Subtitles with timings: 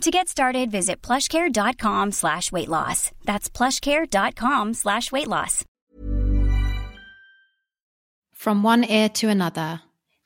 [0.00, 3.10] To get started, visit plushcare.com slash weight loss.
[3.24, 5.64] That's plushcare.com slash weight loss.
[8.32, 9.80] From one ear to another,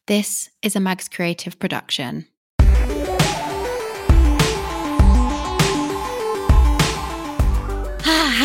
[0.06, 2.27] this is a Mags Creative production.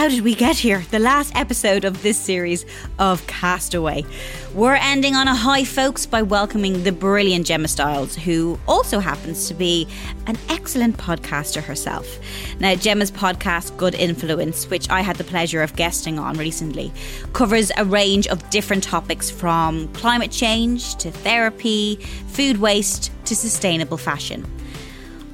[0.03, 0.83] How did we get here?
[0.91, 2.65] The last episode of this series
[2.99, 4.03] of Castaway.
[4.53, 9.47] We're ending on a high, folks, by welcoming the brilliant Gemma Styles, who also happens
[9.47, 9.87] to be
[10.27, 12.19] an excellent podcaster herself.
[12.59, 16.91] Now, Gemma's podcast, Good Influence, which I had the pleasure of guesting on recently,
[17.31, 21.95] covers a range of different topics from climate change to therapy,
[22.27, 24.45] food waste to sustainable fashion.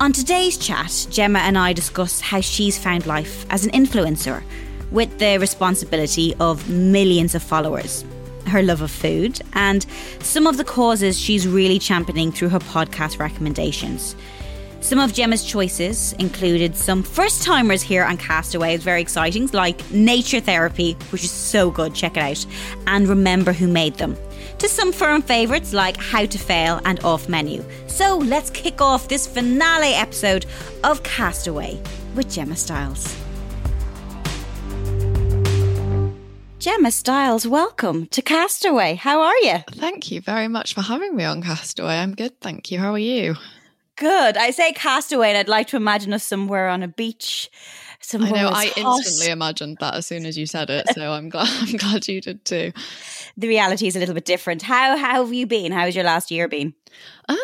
[0.01, 4.43] On today's chat, Gemma and I discuss how she's found life as an influencer
[4.91, 8.03] with the responsibility of millions of followers,
[8.47, 9.85] her love of food, and
[10.19, 14.15] some of the causes she's really championing through her podcast recommendations.
[14.81, 19.89] Some of Gemma's choices included some first timers here on Castaway, it's very exciting, like
[19.91, 22.45] Nature Therapy, which is so good, check it out,
[22.87, 24.15] and Remember Who Made Them
[24.59, 27.63] to some firm favourites like How to Fail and Off Menu.
[27.87, 30.45] So let's kick off this finale episode
[30.83, 31.81] of Castaway
[32.15, 33.15] with Gemma Styles.
[36.59, 38.95] Gemma Styles, welcome to Castaway.
[38.95, 39.59] How are you?
[39.71, 41.95] Thank you very much for having me on Castaway.
[41.97, 42.79] I'm good, thank you.
[42.79, 43.35] How are you?
[43.95, 44.35] Good.
[44.35, 47.49] I say Castaway, and I'd like to imagine us somewhere on a beach.
[48.01, 48.49] Somewhere I know.
[48.49, 48.97] I hot.
[48.99, 51.47] instantly imagined that as soon as you said it, so I'm glad.
[51.61, 52.73] I'm glad you did too.
[53.37, 54.61] The reality is a little bit different.
[54.61, 55.71] How, how have you been?
[55.71, 56.73] How has your last year been?
[57.29, 57.37] Um,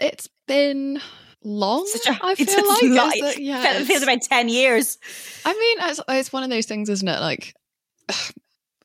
[0.00, 0.98] it's been
[1.44, 1.86] long.
[2.06, 3.16] A- I feel like lot.
[3.16, 4.96] It's- yeah, It feels about 10 years.
[5.44, 7.20] I mean, it's, it's one of those things, isn't it?
[7.20, 7.54] Like,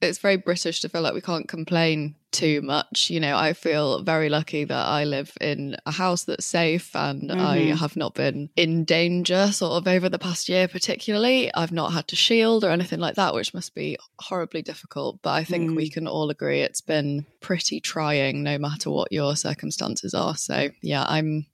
[0.01, 3.09] it's very British to feel like we can't complain too much.
[3.09, 7.29] You know, I feel very lucky that I live in a house that's safe and
[7.31, 7.77] I Mhm.
[7.77, 11.53] have not been in danger sort of over the past year, particularly.
[11.53, 15.19] I've not had to shield or anything like that, which must be horribly difficult.
[15.21, 19.35] But I think we can all agree it's been pretty trying no matter what your
[19.35, 20.37] circumstances are.
[20.37, 21.47] So, yeah, I'm.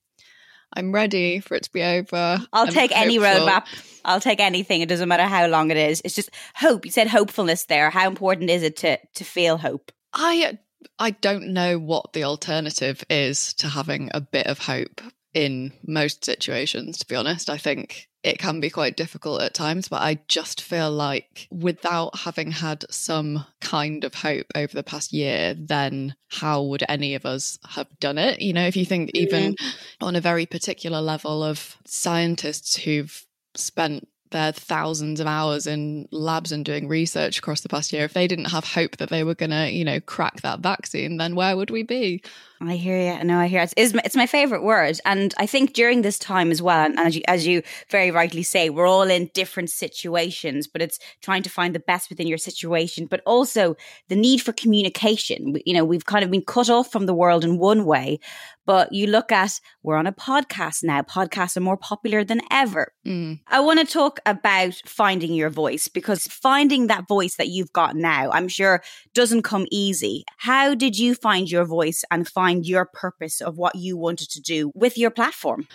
[0.73, 2.37] I'm ready for it to be over.
[2.53, 3.47] I'll I'm take any hopeful.
[3.47, 3.65] roadmap.
[4.05, 4.81] I'll take anything.
[4.81, 6.01] It doesn't matter how long it is.
[6.05, 6.85] It's just hope.
[6.85, 7.89] You said hopefulness there.
[7.89, 9.91] How important is it to to feel hope?
[10.13, 10.57] I
[10.99, 15.01] I don't know what the alternative is to having a bit of hope
[15.37, 17.47] in most situations to be honest.
[17.47, 22.17] I think it can be quite difficult at times, but I just feel like without
[22.17, 27.23] having had some kind of hope over the past year, then how would any of
[27.23, 28.41] us have done it?
[28.41, 29.55] You know, if you think even
[30.01, 33.23] on a very particular level of scientists who've
[33.53, 38.13] spent their thousands of hours in labs and doing research across the past year, if
[38.13, 41.35] they didn't have hope that they were going to, you know, crack that vaccine, then
[41.35, 42.23] where would we be?
[42.59, 43.23] I hear you.
[43.23, 43.73] No, I hear it.
[43.77, 47.15] It's, it's my favorite word, and I think during this time as well, and as
[47.15, 51.49] you, as you very rightly say, we're all in different situations, but it's trying to
[51.49, 53.75] find the best within your situation, but also
[54.07, 55.57] the need for communication.
[55.65, 58.19] You know, we've kind of been cut off from the world in one way,
[58.67, 61.01] but you look at we're on a podcast now.
[61.01, 62.91] Podcasts are more popular than ever.
[63.05, 63.39] Mm.
[63.47, 67.95] I want to talk about finding your voice because finding that voice that you've got
[67.95, 70.25] now, I'm sure doesn't come easy.
[70.37, 74.41] How did you find your voice and find your purpose of what you wanted to
[74.41, 75.67] do with your platform?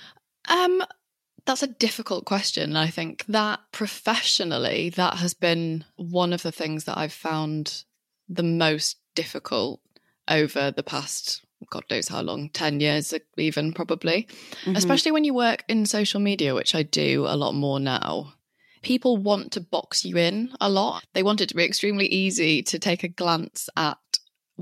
[0.49, 0.83] Um,
[1.45, 2.77] that's a difficult question.
[2.77, 7.85] I think that professionally, that has been one of the things that I've found
[8.29, 9.81] the most difficult
[10.29, 14.29] over the past, God knows how long, 10 years, even probably.
[14.65, 14.77] Mhm.
[14.77, 18.35] Especially when you work in social media, which I do a lot more now.
[18.83, 21.05] People want to box you in a lot.
[21.13, 23.97] They want it to be extremely easy to take a glance at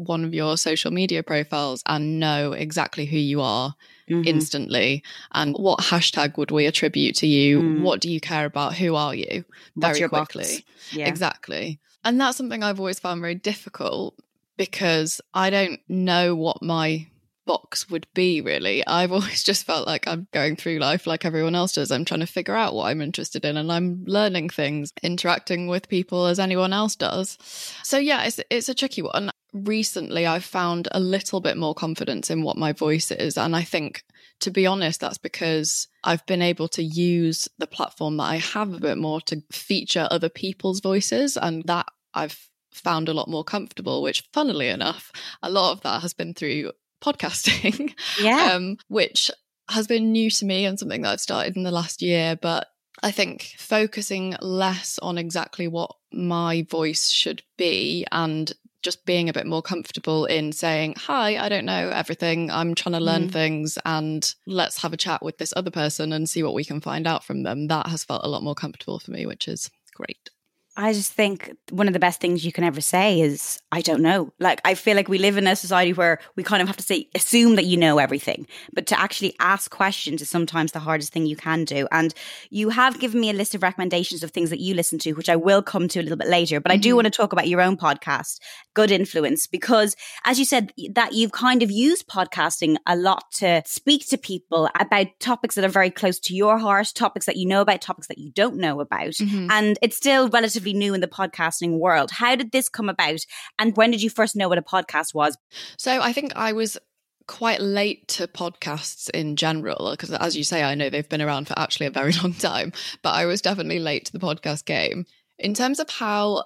[0.07, 3.75] one of your social media profiles and know exactly who you are
[4.09, 4.27] Mhm.
[4.27, 5.03] instantly.
[5.33, 7.61] And what hashtag would we attribute to you?
[7.63, 7.81] Mm.
[7.83, 8.75] what do you care about?
[8.77, 9.45] Who are you?
[9.75, 10.65] What's very quickly.
[10.93, 11.09] Yeah.
[11.09, 11.79] exactly.
[12.05, 14.15] And that's something i've always found very difficult
[14.57, 17.07] because i don't know what my
[17.47, 18.87] box would be really.
[18.87, 21.91] I've always just felt like i'm going through life like everyone else does.
[21.91, 25.89] I'm trying to figure out what i'm interested in and i'm learning things interacting with
[25.89, 27.39] people as anyone else does.
[27.83, 32.31] So yeah it's it's a tricky one recently i've found a little bit more confidence
[32.31, 34.05] in what my voice is and i think
[34.39, 38.73] to be honest that's because i've been able to use the platform that i have
[38.73, 43.45] a bit more to feature other people's voices and that i've found a lot more
[43.45, 45.13] comfortable, which funnily enough,
[45.43, 46.73] a lot of that has been through
[47.03, 47.95] podcasting.
[48.21, 48.53] Yeah.
[48.53, 49.31] um, which
[49.71, 52.37] has been new to me and something that I've started in the last year.
[52.41, 52.69] But
[53.03, 59.33] I think focusing less on exactly what my voice should be and just being a
[59.33, 62.51] bit more comfortable in saying, Hi, I don't know everything.
[62.51, 63.33] I'm trying to learn Mm.
[63.33, 66.81] things and let's have a chat with this other person and see what we can
[66.81, 67.69] find out from them.
[67.69, 70.31] That has felt a lot more comfortable for me, which is great.
[70.77, 74.03] I just think one of the best things you can ever say is, I don't
[74.03, 74.33] know.
[74.39, 76.83] Like, I feel like we live in a society where we kind of have to
[76.83, 78.47] say, assume that you know everything.
[78.73, 81.89] But to actually ask questions is sometimes the hardest thing you can do.
[81.91, 82.15] And
[82.51, 85.29] you have given me a list of recommendations of things that you listen to, which
[85.29, 86.61] I will come to a little bit later.
[86.61, 86.97] But I do Mhm.
[86.97, 88.39] want to talk about your own podcast,
[88.73, 93.63] Good Influence, because as you said, that you've kind of used podcasting a lot to
[93.67, 97.47] speak to people about topics that are very close to your heart, topics that you
[97.47, 101.09] know about, topics that you don't know about and it's still relatively new in the
[101.09, 102.11] podcasting world.
[102.11, 103.21] How did this come about?
[103.59, 105.37] And when did you first know what a podcast was?
[105.77, 106.79] So I think I was
[107.27, 111.47] quite late to podcasts in general because as you say I know they've been around
[111.47, 112.73] for actually a very long time
[113.03, 115.07] but I was definitely late to the podcast game
[115.39, 116.43] in terms of how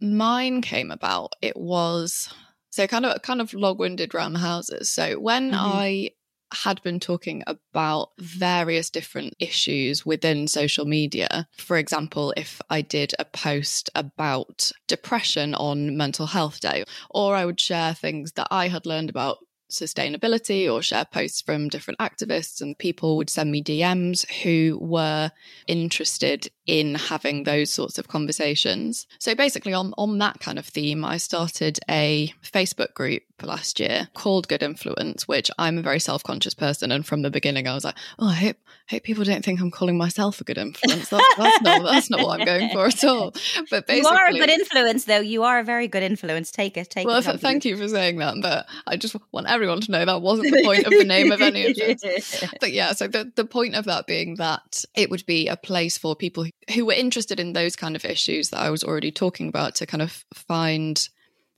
[0.00, 2.32] mine came about it was
[2.70, 5.58] so kind of kind of log-winded round the houses so when Mhm.
[5.60, 6.10] I
[6.54, 11.48] had been talking about various different issues within social media.
[11.58, 17.44] For example, if I did a post about depression on Mental Health Day, or I
[17.44, 19.38] would share things that I had learned about
[19.70, 25.30] sustainability or share posts from different activists and people would send me DMs who were
[25.66, 29.06] interested in having those sorts of conversations.
[29.18, 34.08] So basically on on that kind of theme I started a Facebook group last year
[34.14, 37.84] called Good Influence which I'm a very self-conscious person and from the beginning I was
[37.84, 38.56] like oh I hope
[38.88, 42.20] hope people don't think I'm calling myself a good influence that's, that's not that's not
[42.20, 43.32] what I'm going for at all
[43.70, 45.20] but basically you are a good influence, though.
[45.20, 46.50] You are a very good influence.
[46.50, 46.90] Take it.
[46.90, 47.24] Take well, it.
[47.24, 50.54] th- thank you for saying that, but I just want everyone to know that wasn't
[50.54, 52.44] the point of the name of any of this.
[52.60, 55.98] But yeah, so the, the point of that being that it would be a place
[55.98, 59.48] for people who were interested in those kind of issues that I was already talking
[59.48, 61.08] about to kind of find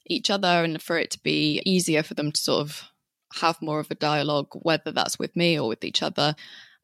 [0.06, 2.82] each other and for it to be easier for them to sort of
[3.40, 6.34] have more of a dialogue, whether that's with me or with each other.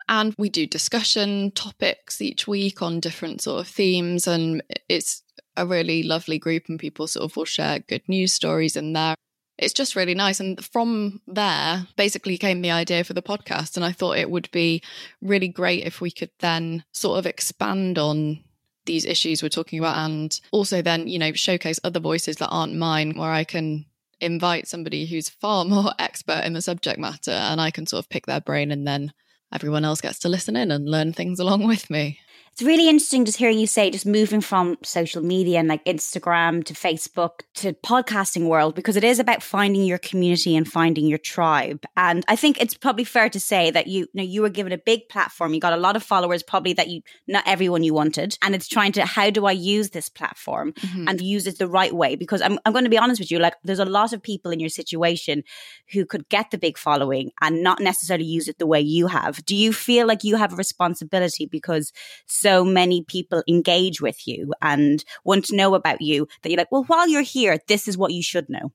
[0.09, 5.23] And we do discussion topics each week on different sort of themes, and it's
[5.57, 9.15] a really lovely group, and people sort of will share good news stories in there.
[9.59, 10.41] It's just really nice.
[10.41, 13.77] And from there, basically came the idea for the podcast.
[13.77, 14.83] And I thought it would be
[15.21, 18.43] really great if we could then sort of expand on
[18.85, 22.75] these issues we're talking about and also then, you know, showcase other voices that aren't
[22.75, 23.87] mine, where I can
[24.21, 28.09] invite somebody who's far more expert in the subject matter and I can sort of
[28.09, 29.13] pick their brain and then
[29.53, 32.21] everyone else gets to listen in and learn things along with me.
[32.53, 36.63] It's really interesting just hearing you say just moving from social media and like Instagram
[36.65, 41.17] to Facebook to podcasting world because it is about finding your community and finding your
[41.17, 41.87] tribe.
[41.97, 44.71] And I think it's probably fair to say that you, you know you were given
[44.71, 45.55] a big platform.
[45.55, 48.37] You got a lot of followers, probably that you not everyone you wanted.
[48.43, 51.09] And it's trying to how do I use this platform mm-hmm.
[51.09, 52.17] and use it the right way?
[52.17, 54.51] Because I'm I'm going to be honest with you, like there's a lot of people
[54.51, 55.43] in your situation
[55.91, 59.43] who could get the big following and not necessarily use it the way you have.
[59.47, 61.95] Do you feel like you have a responsibility because
[62.43, 66.73] so many people engage with you and want to know about you that you're like,
[66.73, 68.73] well, while you're here, this is what you should know.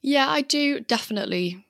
[0.00, 1.66] Yeah, I do definitely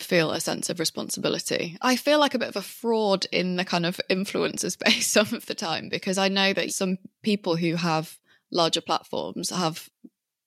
[0.00, 1.76] feel a sense of responsibility.
[1.80, 5.32] I feel like a bit of a fraud in the kind of influencer space some
[5.32, 8.18] of the time because I know that some people who have
[8.50, 9.88] larger platforms have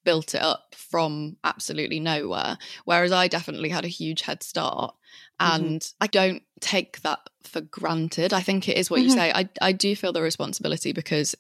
[0.05, 4.95] built it up from absolutely nowhere whereas I definitely had a huge head start
[5.39, 5.65] mm-hmm.
[5.65, 8.33] and I don't take that for granted.
[8.33, 9.13] I think it is what you Mhm.
[9.15, 9.31] say.
[9.33, 11.35] I I do feel the responsibility because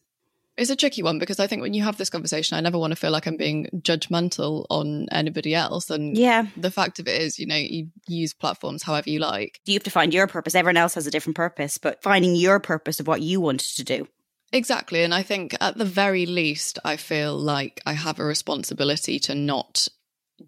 [0.57, 2.91] it's a tricky one because I think when you have this conversation, I never want
[2.91, 5.89] to feel like I'm being judgmental on anybody else.
[5.89, 6.47] And Yeah.
[6.57, 9.61] the fact of it is, you know, you use platforms however you like.
[9.65, 10.55] You have to find your purpose.
[10.55, 13.83] Everyone else has a different purpose, but finding your purpose of what you wanted to
[13.85, 14.07] do.
[14.51, 15.03] Exactly.
[15.03, 19.35] And I think at the very least, I feel like I have a responsibility to
[19.35, 19.87] not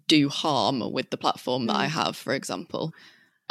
[0.08, 2.92] do harm with the platform that I have, for example.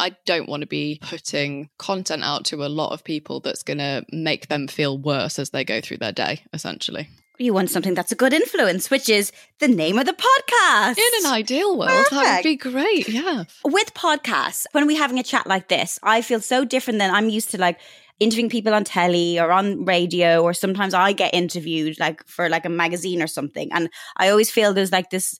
[0.02, 3.78] I don't want to be putting content out to a lot of people that's going
[3.78, 7.08] to make them feel worse as they go through their day, essentially.
[7.38, 10.98] You want something that's a good influence, which is the name of the podcast.
[10.98, 13.10] In an ideal world, that would be great.
[13.10, 13.44] Yeah.
[13.64, 17.30] with podcasts, when we're having a chat like this, I feel so different than I'm
[17.30, 17.80] used to like
[18.20, 22.66] interviewing people on telly or on radio, or sometimes I get interviewed like for like
[22.66, 23.70] a magazine or something.
[23.72, 25.40] And I always feel there's like this,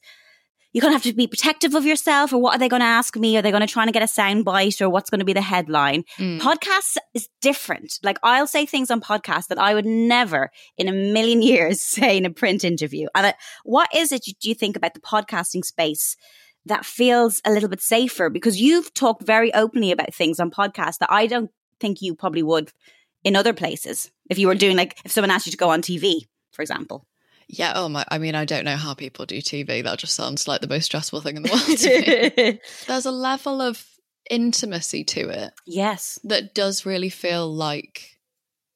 [0.72, 2.86] you're going to have to be protective of yourself or what are they going to
[2.86, 3.36] ask me?
[3.36, 5.42] Are they going to try and get a soundbite or what's going to be the
[5.42, 6.04] headline?
[6.18, 6.40] Mm.
[6.40, 7.98] Podcasts is different.
[8.02, 12.16] Like I'll say things on podcasts that I would never in a million years say
[12.16, 13.08] in a print interview.
[13.14, 16.16] And I, what is it do you think about the podcasting space
[16.64, 18.30] that feels a little bit safer?
[18.30, 21.50] Because you've talked very openly about things on podcasts that I don't
[21.80, 22.72] think you probably would
[23.24, 24.10] in other places.
[24.30, 27.06] If you were doing like, if someone asked you to go on TV, for example.
[27.54, 27.74] Yeah.
[27.76, 28.04] Oh my.
[28.08, 29.84] I mean, I don't know how people do TV.
[29.84, 32.60] That just sounds like the most stressful thing in the world to me.
[32.88, 33.84] There's a level of
[34.30, 36.18] intimacy to it yes.
[36.24, 38.18] that does really feel like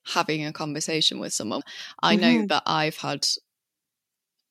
[0.06, 1.62] having a conversation with someone.
[2.02, 2.48] I know Mhm.
[2.48, 3.26] that I've had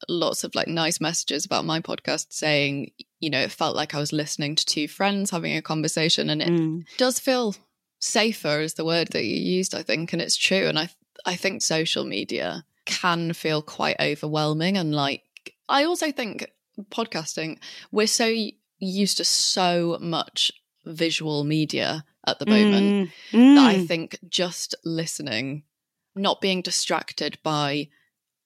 [0.10, 4.00] lots of like nice messages about my podcast saying, you know, it felt like I
[4.00, 6.84] was listening to two friends having a conversation and it Mm.
[6.98, 7.56] does feel
[8.00, 10.88] safer is the word that you used i think and it's true and i
[11.26, 15.24] i think social media can feel quite overwhelming and like
[15.70, 16.50] i also think
[16.90, 17.58] podcasting
[17.92, 18.34] we're so
[18.80, 20.52] used to so much
[20.86, 23.56] visual media at the moment Mm.
[23.56, 23.88] that i Mm.
[23.88, 25.64] think just listening
[26.16, 27.90] not being distracted by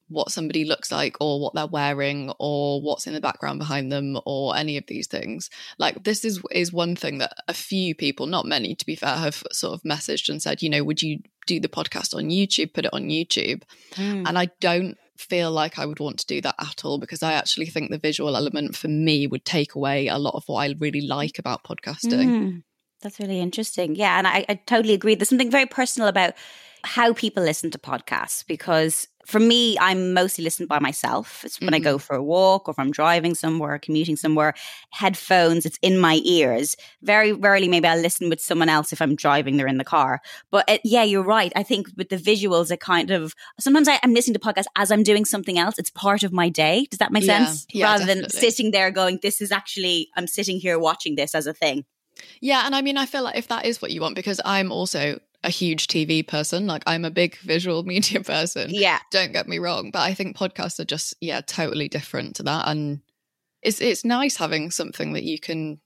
[0.10, 4.20] what somebody looks like or what they're wearing or what's in the background behind them
[4.26, 8.26] or any of these things like this is is one thing that a few people
[8.26, 11.20] not many to be fair have sort of messaged and said you know would you
[11.48, 13.62] do the podcast on youtube put it on youtube
[13.96, 14.28] Mm.
[14.28, 17.34] and i don't feel like i would want to do that at all because i
[17.34, 20.76] actually think the visual element for me would take away a lot of what i
[20.80, 22.64] really like about podcasting Mm.
[23.02, 23.96] That's really interesting.
[23.96, 24.18] Yeah.
[24.18, 25.16] And I, I totally agree.
[25.16, 26.34] There's something very personal about
[26.84, 31.46] how people listen to podcasts because for me, I'm mostly listening by myself.
[31.46, 32.02] It's when I go mm.
[32.02, 34.56] for a walk or if I'm driving somewhere, commuting somewhere,
[34.90, 36.76] headphones, it's in my ears.
[37.04, 40.22] Very rarely, maybe I'll listen with someone else if I'm driving, they're in the car.
[40.50, 41.54] But it, yeah, you're right.
[41.56, 44.92] I think with the visuals, it kind of sometimes I, I'm listening to podcasts as
[44.92, 45.78] I'm doing something else.
[45.78, 46.88] It's part of my day.
[46.90, 47.46] Does that make Yeah.
[47.46, 47.68] sense?
[47.72, 51.46] Yeah, Rather than sitting there going, this is actually, I'm sitting here watching this as
[51.46, 51.86] a thing.
[52.42, 54.72] Yeah, and I mean, I feel like if that is what you want, because I'm
[54.72, 58.70] also a huge TV person, like I'm a big visual media person.
[58.74, 59.00] Yeah.
[59.12, 62.68] Don't get me wrong, but I think podcasts are just yeah, totally different to that,
[62.68, 63.02] and
[63.62, 65.80] it's it's nice having something that you can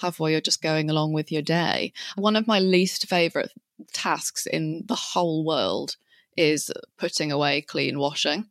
[0.00, 1.92] have while you're just going along with your day.
[2.16, 3.50] One of my least favorite
[3.92, 5.96] tasks in the whole world
[6.36, 8.48] is putting away clean washing.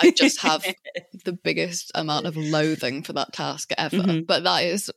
[0.00, 0.64] I just have
[1.24, 3.98] the biggest amount of loathing for that task ever.
[3.98, 4.26] Mhm.
[4.26, 4.90] But that is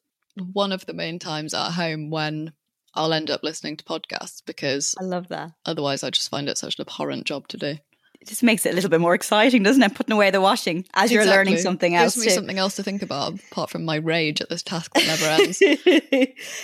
[0.53, 2.53] one of the main times at home when
[2.95, 5.51] I'll end up listening to podcasts because I love that.
[5.65, 7.77] otherwise I just find it such an abhorrent job to do.
[8.21, 9.93] It just makes it a little bit more exciting, doesn't it?
[9.93, 11.61] Putting away the washing as you're learning Exactly.
[11.61, 12.17] something Gives else.
[12.17, 12.31] me too.
[12.31, 15.61] something else to think about apart from my rage at this task that never ends.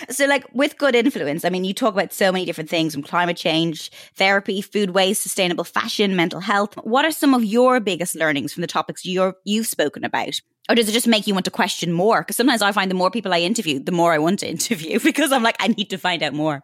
[0.16, 3.04] so, like with good influence, I mean, you talk about so many different things from
[3.04, 6.74] climate change, therapy, food waste, sustainable fashion, mental health.
[6.82, 10.40] What are some of your biggest learnings from the topics you're, you've spoken about?
[10.68, 12.22] Or does it just make you want to question more?
[12.22, 15.00] Because sometimes I find the more people I interview, the more I want to interview
[15.00, 16.62] because I'm like, I need to find out more.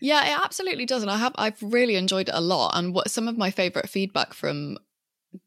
[0.00, 2.72] Yeah, it absolutely does, and I have I've really enjoyed it a lot.
[2.74, 4.78] And what some of my favorite feedback from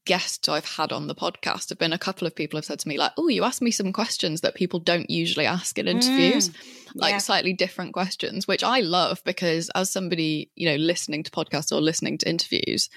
[0.05, 2.87] guests I've had on the podcast have been a couple of people have said to
[2.87, 6.49] me like, "Oh, you asked me some questions that people don't usually ask in interviews,
[6.49, 6.55] mm,
[6.93, 7.17] like yeah.
[7.17, 11.81] slightly different questions," which I love because as somebody you know listening to podcasts or
[11.81, 12.89] listening to interviews.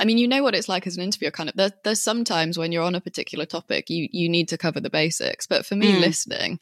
[0.00, 1.30] I mean, you know what it's like as an interviewer.
[1.30, 4.58] Kind of, there, there's sometimes when you're on a particular topic, you you need to
[4.58, 5.46] cover the basics.
[5.46, 6.00] But for me, Mm.
[6.00, 6.58] listening,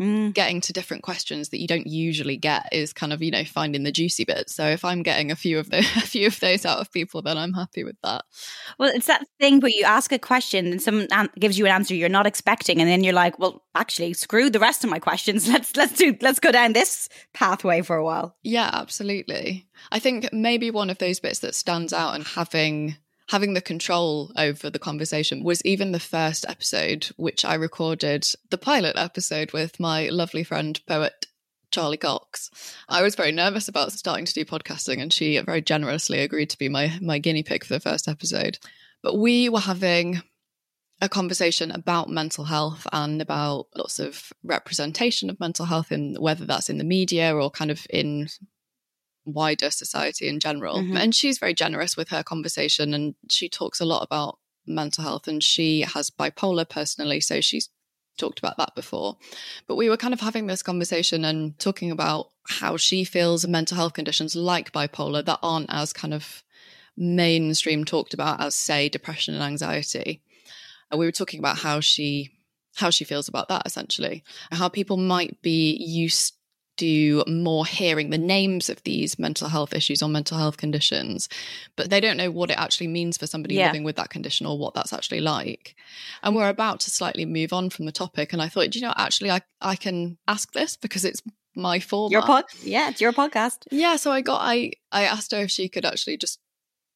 [0.00, 0.32] Mm.
[0.32, 3.82] getting to different questions that you don't usually get is kind of you know finding
[3.82, 6.64] the juicy bits so if i'm getting a few of those a few of those
[6.64, 8.24] out of people then i'm happy with that
[8.78, 11.08] Well, it's that thing where you ask a question and someone
[11.38, 14.58] gives you an answer you're not expecting, and then you're like, "Well, actually, screw the
[14.58, 15.46] rest of my questions.
[15.52, 20.32] Let's let's do let's go down this pathway for a while." yeah absolutely i think
[20.32, 22.96] maybe one of those bits that stands out and having
[23.32, 28.58] having the control over the conversation was even the first episode which i recorded the
[28.58, 31.26] pilot episode with my lovely friend poet
[31.72, 32.50] Charly Cox.
[32.86, 36.58] I was very nervous about starting to do podcasting, and she very generously agreed to
[36.58, 38.58] be my my guinea pig for the first episode.
[39.02, 40.22] But we were having
[41.00, 46.44] a conversation about mental health and about lots of representation of mental health, in whether
[46.44, 48.28] that's in the media or kind of in
[49.24, 50.78] wider society in general.
[50.78, 50.96] Mhm.
[50.98, 55.28] And she's very generous with her conversation, and she talks a lot about mental health.
[55.28, 57.68] And she has bipolar personally, so she's
[58.18, 59.16] talked about that before.
[59.66, 63.76] But we were kind of having this conversation and talking about how she feels mental
[63.76, 66.42] health conditions like bipolar that aren't as kind of
[66.96, 70.20] mainstream talked about as say depression and anxiety.
[70.90, 72.30] And we were talking about how she
[72.76, 76.34] how she feels about that essentially and how people might be used
[76.76, 81.28] do more hearing the names of these mental health issues or mental health conditions,
[81.76, 83.66] but they don't know what it actually means for somebody Yeah.
[83.66, 85.76] living with that condition or what that's actually like.
[86.22, 88.32] And we're about to slightly move on from the topic.
[88.32, 91.22] And I thought, do you know, actually, I, I can ask this because it's
[91.54, 92.12] my format.
[92.12, 93.66] Your pod, yeah, it's your podcast.
[93.70, 96.40] Yeah, so I got I I asked her if she could actually just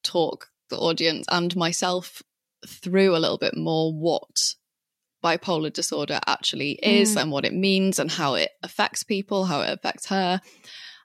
[0.03, 2.23] talk the audience and myself
[2.67, 4.55] through a little bit more what
[5.23, 7.23] bipolar disorder actually is Mm.
[7.23, 10.41] and what it means and how it affects people, how it affects her.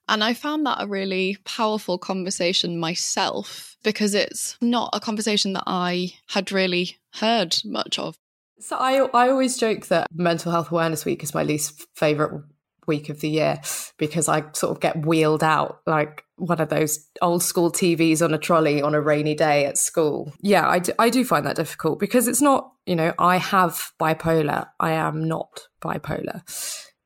[0.07, 5.63] And I found that a really powerful conversation myself because it's not a conversation that
[5.67, 8.15] I had really heard much of.
[8.59, 12.43] So I I always joke that Mental Health Awareness Week is my least favorite
[12.87, 13.59] week of the year
[13.97, 18.33] because I sort of get wheeled out like one of those old school TVs on
[18.33, 20.33] a trolley on a rainy day at school.
[20.41, 23.91] Yeah, I do, I do find that difficult because it's not, you know, I have
[23.99, 24.67] bipolar.
[24.79, 26.41] I am not bipolar,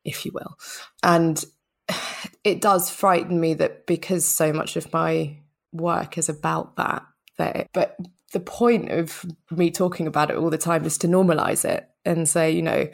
[0.06, 0.58] if you will.
[1.04, 1.44] And
[2.44, 5.38] it does frighten me that because so much of my
[5.72, 7.04] work is about that,
[7.38, 7.98] that but
[8.32, 12.28] the point of me talking about it all the time is to normalize it and
[12.28, 12.88] say, you know,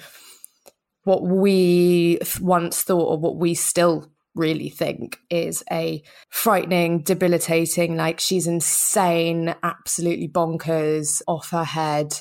[1.03, 8.19] what we once thought or what we still really think is a frightening, debilitating, like
[8.19, 12.13] she's insane, absolutely bonkers, off her head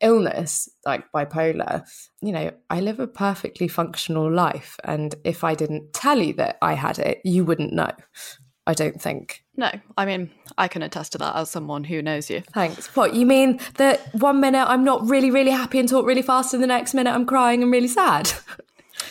[0.00, 1.86] illness like bipolar.
[2.22, 4.78] You know, I live a perfectly functional life.
[4.84, 7.90] And if I didn't tell you that I had it, you wouldn't know.
[8.66, 9.42] I don't think.
[9.56, 12.42] No, I mean, I can attest to that as someone who knows you.
[12.52, 12.94] Thanks.
[12.94, 16.54] What you mean that one minute I'm not really, really happy and talk really fast,
[16.54, 18.30] and the next minute I'm crying and really sad?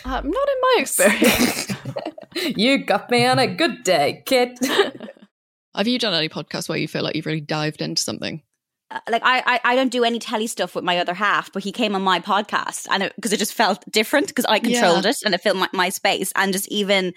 [0.05, 1.71] Um, not in my experience.
[2.57, 4.57] you got me on a good day, kid.
[5.75, 8.41] Have you done any podcasts where you feel like you've really dived into something?
[8.91, 11.63] Uh, like I, I I don't do any telly stuff with my other half, but
[11.63, 15.17] he came on my podcast and because it, just felt different because I controlled it
[15.23, 17.13] and it filled my, my space and just even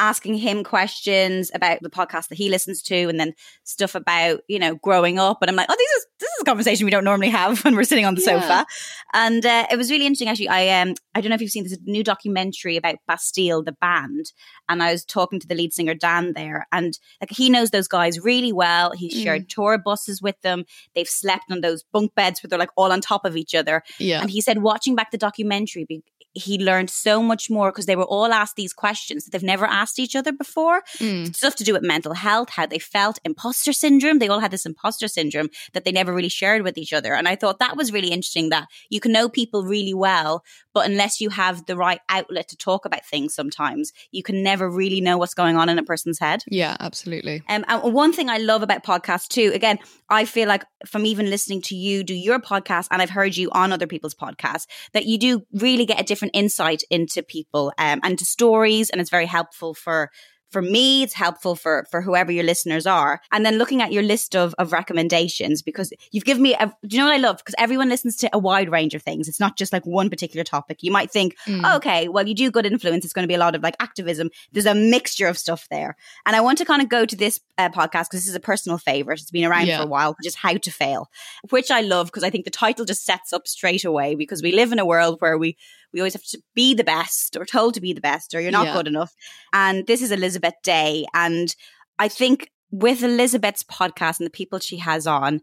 [0.00, 4.58] asking him questions about the podcast that he listens to and then stuff about you
[4.58, 5.38] know growing up.
[5.42, 7.76] And I'm like oh this is this is a conversation we don't normally have when
[7.76, 8.40] we're sitting on the Yeah.
[8.40, 8.66] sofa
[9.12, 10.48] and uh, it was really interesting actually.
[10.48, 14.32] I um I don't know if you've seen this new documentary about Bastille the band.
[14.68, 16.66] And I was talking to the lead singer Dan there.
[16.72, 18.92] And like he knows those guys really well.
[18.92, 19.22] He's Mm.
[19.22, 20.64] shared tour buses with them.
[20.94, 23.82] They've slept on those bunk beds where they're like all on top of each other.
[23.98, 24.20] Yeah.
[24.22, 25.84] and he said watching back the documentary
[26.32, 29.66] he learned so much more because they were all asked these questions that they've never
[29.66, 31.34] asked each other before Mm.
[31.34, 34.18] stuff to do with mental health, how they felt, imposter syndrome.
[34.18, 37.14] They all had this imposter syndrome that they never really shared with each other.
[37.14, 40.86] And I thought that was really interesting that you can know people really well, but
[40.86, 45.00] unless you have the right outlet to talk about things sometimes, you can never really
[45.00, 46.44] know what's going on in a person's head.
[46.46, 47.42] Yeah, absolutely.
[47.48, 49.78] Um, and one thing I love about podcasts too, again,
[50.08, 53.50] I feel like from even listening to you do your podcast, and I've heard you
[53.52, 58.00] on other people's podcasts, that you do really get a different insight into people um,
[58.04, 60.10] and to stories, and it's very helpful for
[60.50, 61.04] for me.
[61.04, 63.20] It's helpful for for whoever your listeners are.
[63.30, 66.54] And then looking at your list of of recommendations because you've given me.
[66.54, 67.36] A, do you know what I love?
[67.38, 69.28] Because everyone listens to a wide range of things.
[69.28, 70.82] It's not just like one particular topic.
[70.82, 71.76] You might think, Mm.
[71.76, 73.04] okay, well, you do good influence.
[73.04, 74.28] It's going to be a lot of like activism.
[74.50, 75.96] There's a mixture of stuff there.
[76.26, 78.40] And I want to kind of go to this uh, podcast because this is a
[78.40, 79.20] personal favorite.
[79.20, 79.78] It's been around Yeah.
[79.78, 81.10] for a while, just How to Fail,
[81.50, 84.50] which I love because I think the title just sets up straight away because we
[84.50, 85.56] live in a world where we
[85.92, 88.50] we always have to be the best or told to be the best or you're
[88.52, 88.74] not Yeah.
[88.74, 89.12] good enough.
[89.52, 91.06] And this is Elizabeth Day.
[91.14, 91.54] And
[91.98, 95.40] I think with Elizabeth's podcast and the people she has on,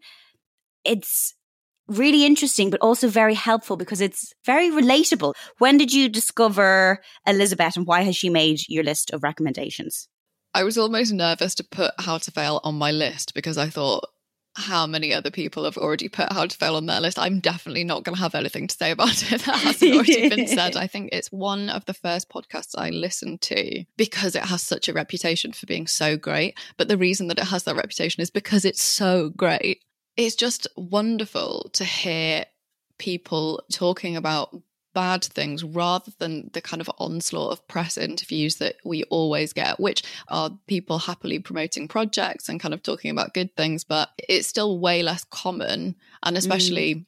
[0.86, 1.34] it's
[1.88, 5.34] really interesting, but also very helpful because it's very relatable.
[5.58, 10.08] When did you discover Elizabeth and why has she made your list of recommendations?
[10.54, 14.06] I was almost nervous to put How to Fail on my list because I thought,
[14.58, 17.20] how many other people have already put How to Fail on their list?
[17.20, 20.48] I'm definitely not going to have anything to say about it that hasn't already been
[20.48, 20.76] said.
[20.76, 24.90] I think it's one of the first podcasts I listened to because it has such
[24.90, 26.58] a reputation for being so great.
[26.76, 29.84] But the reason that it has that reputation is because it's so great.
[30.16, 32.46] It's just wonderful to hear
[32.98, 34.60] people talking about
[34.98, 39.80] bad things rather than the kind of onslaught of press interviews that we always get,
[39.80, 44.48] which are people happily promoting projects and kind of talking about good things, but it's
[44.48, 45.94] still way less common.
[46.24, 46.40] And mm.
[46.40, 47.06] especially,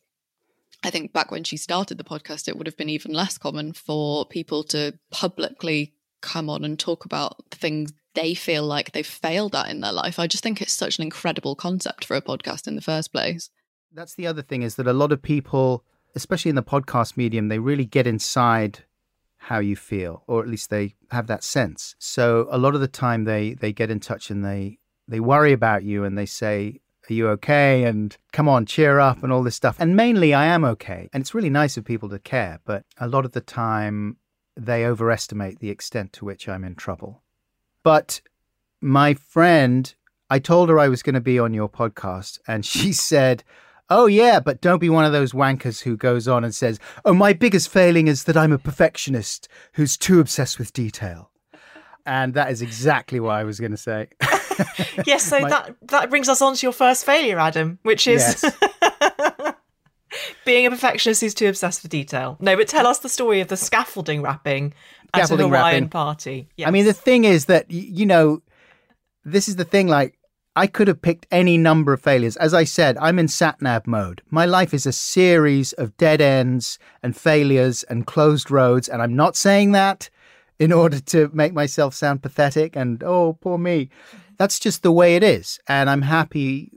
[0.83, 3.73] I think back when she started the podcast, it would have been even less common
[3.73, 9.55] for people to publicly come on and talk about things they feel like they've failed
[9.55, 10.19] at in their life.
[10.19, 13.49] I just think it's such an incredible concept for a podcast in the first place.
[13.91, 15.83] That's the other thing is that a lot of people,
[16.19, 18.83] especially in the podcast medium, they really get inside
[19.37, 21.95] how you feel, or at least they have that sense.
[21.97, 25.53] So a lot of the time they they get in touch and they they worry
[25.53, 29.43] about you and they say, "Are you okay?" and "Come on, cheer up," and all
[29.43, 29.77] this stuff.
[29.79, 32.59] And mainly, I am okay, and it's really nice of people to care.
[32.65, 34.17] But a lot of the time,
[34.57, 37.23] they overestimate the extent to which I'm in trouble.
[37.81, 38.19] But
[38.81, 39.95] my friend,
[40.29, 43.45] I told her I was going to be on your podcast, and she said,
[43.89, 47.13] Oh, yeah, but don't be one of those wankers who goes on and says, Oh,
[47.13, 51.31] my biggest failing is that I'm a perfectionist who's too obsessed with detail.
[52.05, 54.07] And that is exactly what I was going to say.
[55.05, 58.43] yes, so My- that that brings us on to your first failure, Adam, which is
[58.43, 59.53] Yes.
[60.45, 62.37] being a perfectionist who's too obsessed with detail.
[62.39, 64.73] No, but tell us the story of the scaffolding wrapping
[65.13, 65.89] at Scaffolding a Hawaiian wrapping.
[65.89, 66.49] party.
[66.65, 68.41] I mean, the thing is that, you know,
[69.23, 70.17] this is the thing, like,
[70.59, 72.35] I could have picked any number of failures.
[72.35, 74.21] As I said, I'm in satnav mode.
[74.29, 78.89] My life is a series of dead ends and failures and closed roads.
[78.89, 80.09] And I'm not saying that
[80.59, 83.89] in order to make myself sound pathetic and, oh, poor me.
[84.35, 85.61] That's just the way it is.
[85.69, 86.73] And I'm happy,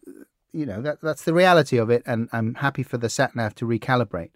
[0.53, 2.05] you know, that, that's the reality of it.
[2.07, 4.31] And I'm happy for the satnav to recalibrate.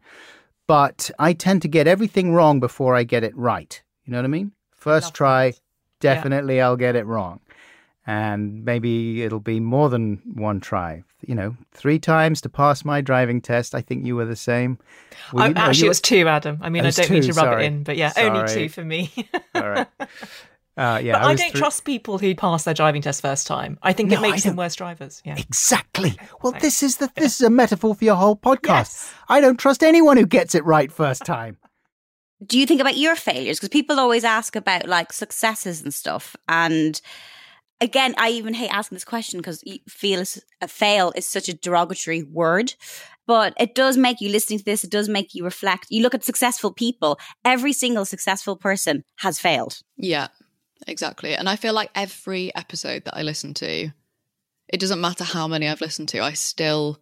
[0.67, 3.81] But I tend to get everything wrong before I get it right.
[4.07, 4.51] You know what I mean?
[4.73, 5.55] First love try,
[6.01, 7.39] definitely I'll get it wrong.
[8.07, 11.03] And maybe it'll be more than one try.
[11.27, 13.75] You know, three times to pass my driving test.
[13.75, 14.79] I think you were the same.
[15.33, 16.59] Were Oh, you- actually, you it was two, Adam.
[16.62, 17.64] I mean, I don't mean to rub sorry.
[17.64, 19.11] it in, but yeah, only two for me.
[19.57, 19.88] All right.
[20.79, 23.47] Uh, yeah, but I, was don't through- trust people who pass their driving test first
[23.47, 23.79] time.
[23.83, 25.23] I think No, it makes them worse drivers.
[25.25, 25.37] Yeah.
[25.38, 26.16] Exactly.
[26.42, 26.64] Well, Thanks.
[26.64, 28.69] this is the this is a metaphor for your whole podcast.
[28.69, 29.14] Yes.
[29.29, 31.57] I don't trust anyone who gets it right first time.
[32.47, 33.59] do you think about your failures?
[33.59, 36.37] Because people always ask about like successes and stuff.
[36.47, 37.01] And
[37.81, 40.23] again, I even hate asking this question because feel
[40.61, 42.75] a fail is such a derogatory word.
[43.27, 45.87] But it does make you listening to this, it does make you reflect.
[45.91, 49.81] You look at successful people, every single successful person has failed.
[49.97, 50.29] Yeah,
[50.87, 51.35] exactly.
[51.35, 53.91] And I feel like every episode that I listen to,
[54.69, 57.01] it doesn't matter how many I've listened to, I still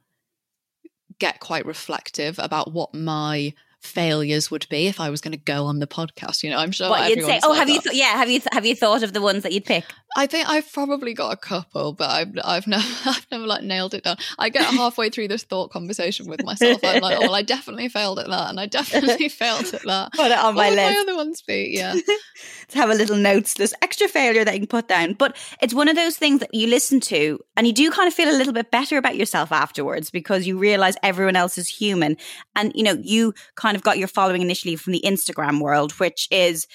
[1.19, 3.53] get quite reflective about what my
[3.85, 6.43] failures would be if I was going to go on the podcast.
[6.43, 7.41] You know, I'm sure what you'd say?
[7.43, 7.81] Oh, like have you?
[7.81, 8.41] Th- yeah, have you?
[8.41, 9.85] Th- have you thought of the ones that you'd pick?
[10.17, 13.95] I think I've probably got a couple, but I've I've never I've never like nailed
[13.95, 14.17] it down.
[14.39, 16.81] I get halfway through this thought conversation with myself.
[16.85, 20.13] I'm like, oh well, I definitely failed at that, and I definitely failed at that.
[20.13, 20.83] Put it on my list.
[20.83, 21.75] my other ones be?
[21.77, 21.95] Yeah,
[22.69, 25.15] to have a little notes list, extra failure that you can put down.
[25.15, 28.15] But it's one of those things that you listen to and you do kind of
[28.15, 32.17] feel a little bit better about yourself afterwards because you realize everyone else is human.
[32.57, 36.29] And, you know, you kind of got your following initially from the Instagram world, which
[36.31, 36.67] is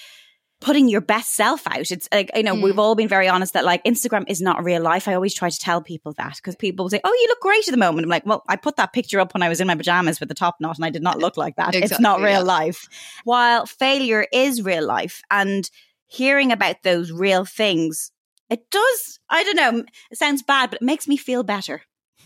[0.60, 1.90] putting your best self out.
[1.90, 2.62] It's like, you know, Mm.
[2.62, 5.08] we've all been very honest that like Instagram is not real life.
[5.08, 7.66] I always try to tell people that because people will say, Oh, you look great
[7.66, 8.04] at the moment.
[8.04, 10.28] I'm like, well, I put that picture up when I was in my pajamas with
[10.28, 11.74] the top knot and I did not look like that.
[11.74, 12.38] it's not real yeah.
[12.40, 12.86] life.
[13.24, 15.70] While failure is real life and
[16.08, 18.12] hearing about those real things,
[18.50, 21.80] it does, I don't know, it sounds bad, but it makes me feel better.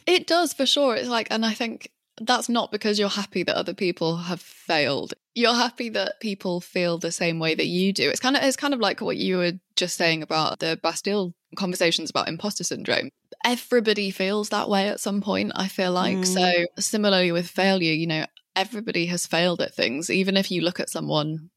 [0.08, 0.96] it does for sure.
[0.96, 5.14] It's like, and I think that's not because you're happy that other people have failed.
[5.34, 8.08] You're happy that people feel the same way that you do.
[8.08, 11.34] It's kind of it's kind of like what you were just saying about the Bastille
[11.56, 13.10] conversations about imposter syndrome.
[13.44, 16.18] Everybody feels that way at some point, I feel like.
[16.18, 16.26] Mm.
[16.26, 20.08] So similarly with failure, you know, everybody has failed at things.
[20.08, 21.50] Even if you look at someone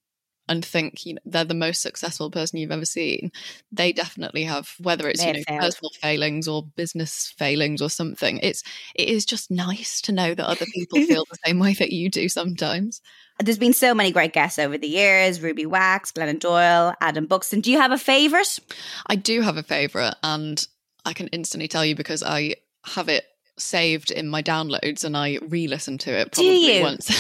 [0.49, 3.31] and think you know they're the most successful person you've ever seen,
[3.71, 5.61] they definitely have whether it's They you know failed.
[5.61, 8.39] personal failings or business failings or something.
[8.43, 8.63] It's
[8.95, 12.09] it is just nice to know that other people feel the same way that you
[12.09, 13.01] do sometimes.
[13.39, 17.61] There's been so many great guests over the years Ruby Wax, Glennon Doyle, Adam Buxton.
[17.61, 18.59] Do you have a favourite?
[19.05, 20.65] I do have a favorite, and
[21.05, 22.55] I can instantly tell you because I
[22.85, 23.25] have it
[23.59, 27.11] saved in my downloads and I re-listen to it probably once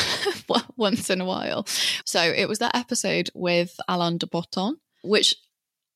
[0.77, 1.65] once in a while.
[2.05, 5.35] So it was that episode with Alain de Botton, which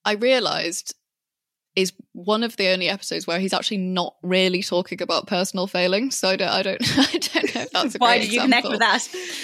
[0.04, 0.96] I realized
[1.76, 6.18] is one of the only episodes where he's actually not really talking about personal failings.
[6.18, 8.68] So I don't, I don't, I don't know if that's a Why did you connect
[8.68, 9.02] with that?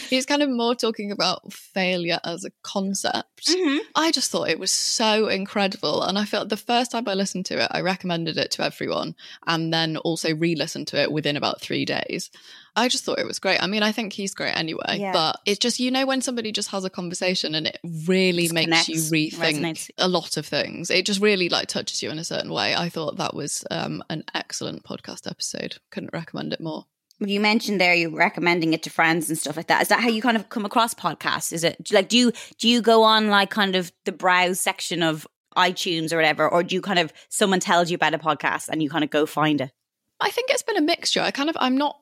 [0.09, 3.47] He's kind of more talking about failure as a concept.
[3.47, 3.79] Mhm.
[3.95, 6.03] I just thought it was so incredible.
[6.03, 9.15] And I felt the first time I listened to it, I recommended it to everyone
[9.45, 12.29] and then also re listened to it within about three days.
[12.77, 13.61] I just thought it was great.
[13.61, 15.11] I mean, I think he's great anyway, Yeah.
[15.11, 18.53] but it's just, you know, when somebody just has a conversation and it really Just
[18.53, 19.89] makes you rethink resonates.
[19.97, 22.75] a lot of things, it just really like touches you in a certain way.
[22.75, 25.77] I thought that was um, an excellent podcast episode.
[25.91, 26.85] Couldn't recommend it more.
[27.19, 29.81] You mentioned there you recommending it to friends and stuff like that.
[29.81, 31.51] Is that how you kind of come across podcasts?
[31.51, 35.01] Is it like do you do you go on like kind of the browse section
[35.01, 35.25] of
[35.57, 38.83] iTunes or whatever, or do you kind of someone tells you about a podcast and
[38.83, 39.71] you kind of go find it?
[40.19, 41.21] I think it's been a mixture.
[41.21, 41.99] I kind of, I'm not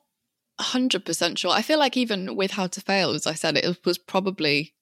[0.60, 1.50] 100% sure.
[1.50, 4.74] I feel like even with How to Fail, as I said, it was probably,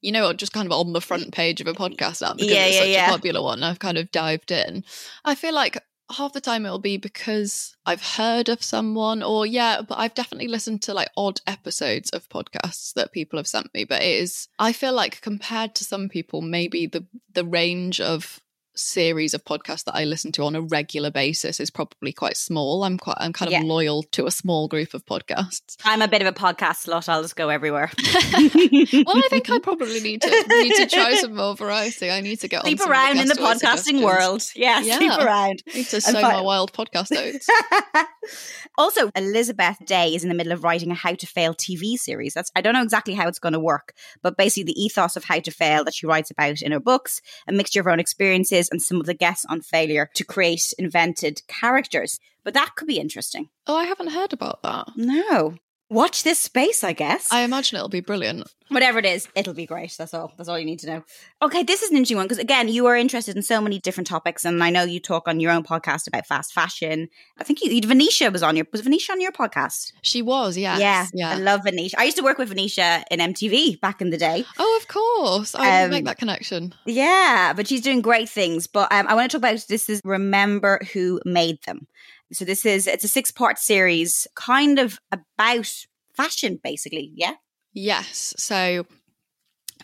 [0.00, 2.66] you know, just kind of on the front page of a podcast app because Yeah,
[2.66, 3.06] it's yeah, such yeah.
[3.06, 3.62] a popular one.
[3.62, 4.84] I've kind of dived in.
[5.24, 5.78] I feel like
[6.10, 10.48] half the time it'll be because I've heard of someone or yeah, but I've definitely
[10.48, 13.84] listened to like odd episodes of podcasts that people have sent me.
[13.84, 18.40] But it is I feel like compared to some people, maybe the the range of
[18.74, 22.84] series of podcasts that I listen to on a regular basis is probably quite small.
[22.84, 23.62] I'm quite I'm kind of Yeah.
[23.62, 25.76] loyal to a small group of podcasts.
[25.84, 27.08] I'm a bit of a podcast slut.
[27.08, 27.90] I'll just go everywhere.
[28.24, 32.10] well, I think I probably need to need to try some more variety.
[32.10, 34.42] I need to get sleep on some of around in the podcasting world.
[34.54, 34.98] Yeah, Yeah.
[34.98, 35.62] sleep around.
[35.72, 37.46] I need to sow my wild podcast oats.
[38.78, 42.34] also, Elizabeth Day is in the middle of writing a How to Fail TV series.
[42.34, 45.24] That's I don't know exactly how it's going to work, but basically the ethos of
[45.24, 48.00] how to fail that she writes about in her books, a mixture of her own
[48.00, 52.18] experiences and some of the guests on failure to create invented characters.
[52.44, 53.48] But that could be interesting.
[53.66, 54.88] Oh, I haven't heard about that.
[54.96, 55.54] No.
[55.92, 57.30] Watch this space, I guess.
[57.30, 58.50] I imagine it'll be brilliant.
[58.68, 59.94] Whatever it is, it'll be great.
[59.98, 60.32] That's all.
[60.38, 61.04] That's all you need to know.
[61.42, 64.06] Okay, this is an interesting one because again, you are interested in so many different
[64.06, 67.08] topics, and I know you talk on your own podcast about fast fashion.
[67.38, 69.92] I think you, Venetia was on your was Venetia on your podcast?
[70.00, 70.80] She was, yes.
[70.80, 71.30] Yeah, yeah.
[71.32, 72.00] I love Venetia.
[72.00, 74.46] I used to work with Venetia in MTV back in the day.
[74.58, 75.54] Oh, of course.
[75.54, 76.74] I didn't Um, make that connection.
[76.86, 78.66] Yeah, but she's doing great things.
[78.66, 81.86] But um, I want to talk about this is remember who made them.
[82.32, 85.72] So this is it's a six part series, kind of about
[86.16, 87.12] fashion, basically.
[87.14, 87.34] Yeah.
[87.72, 88.34] Yes.
[88.36, 88.86] So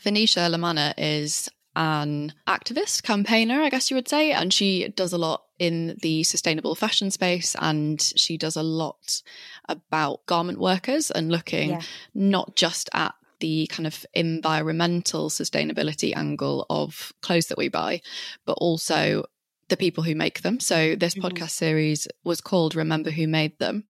[0.02, 5.12] Venetia La Manna is an activist, campaigner, I guess you would say, and she does
[5.12, 9.22] a lot in the sustainable fashion space and she does a lot
[9.68, 11.82] about garment workers and looking Yeah.
[12.14, 18.00] not just at the kind of environmental sustainability angle of clothes that we buy,
[18.44, 19.24] but also
[19.68, 20.60] the people who make them.
[20.60, 21.22] So this Mhm.
[21.22, 23.84] podcast series was called Remember Who Made Them.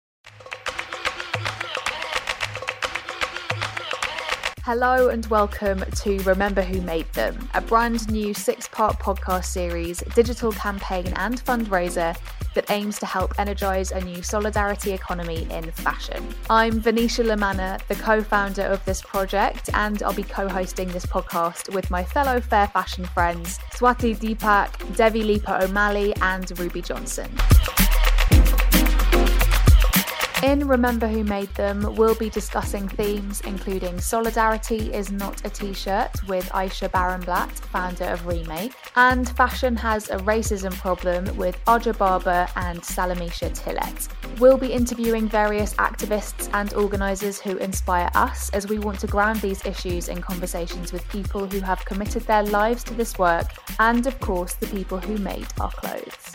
[4.64, 9.98] Hello and welcome to Remember Who Made Them, a brand new six part podcast series,
[10.14, 12.16] digital campaign, and fundraiser
[12.54, 16.26] that aims to help energise a new solidarity economy in fashion.
[16.48, 20.88] I'm Venetia La Manna, the co founder of this project, and I'll be co hosting
[20.88, 26.80] this podcast with my fellow fair fashion friends Swati Deepak, Devi Leiper O'Malley, and Ruby
[26.80, 27.30] Johnson.
[30.44, 35.72] In Remember Who Made Them, we'll be discussing themes including Solidarity is Not a T
[35.72, 41.94] shirt with Ayesha Barenblat, founder of Remake, and Fashion has a racism problem with Aja
[41.94, 44.38] Barber and Salamishah Tillet.
[44.38, 49.40] We'll be interviewing various activists and organisers who inspire us as we want to ground
[49.40, 53.46] these issues in conversations with people who have committed their lives to this work
[53.78, 56.34] and, of course, the people who made our clothes.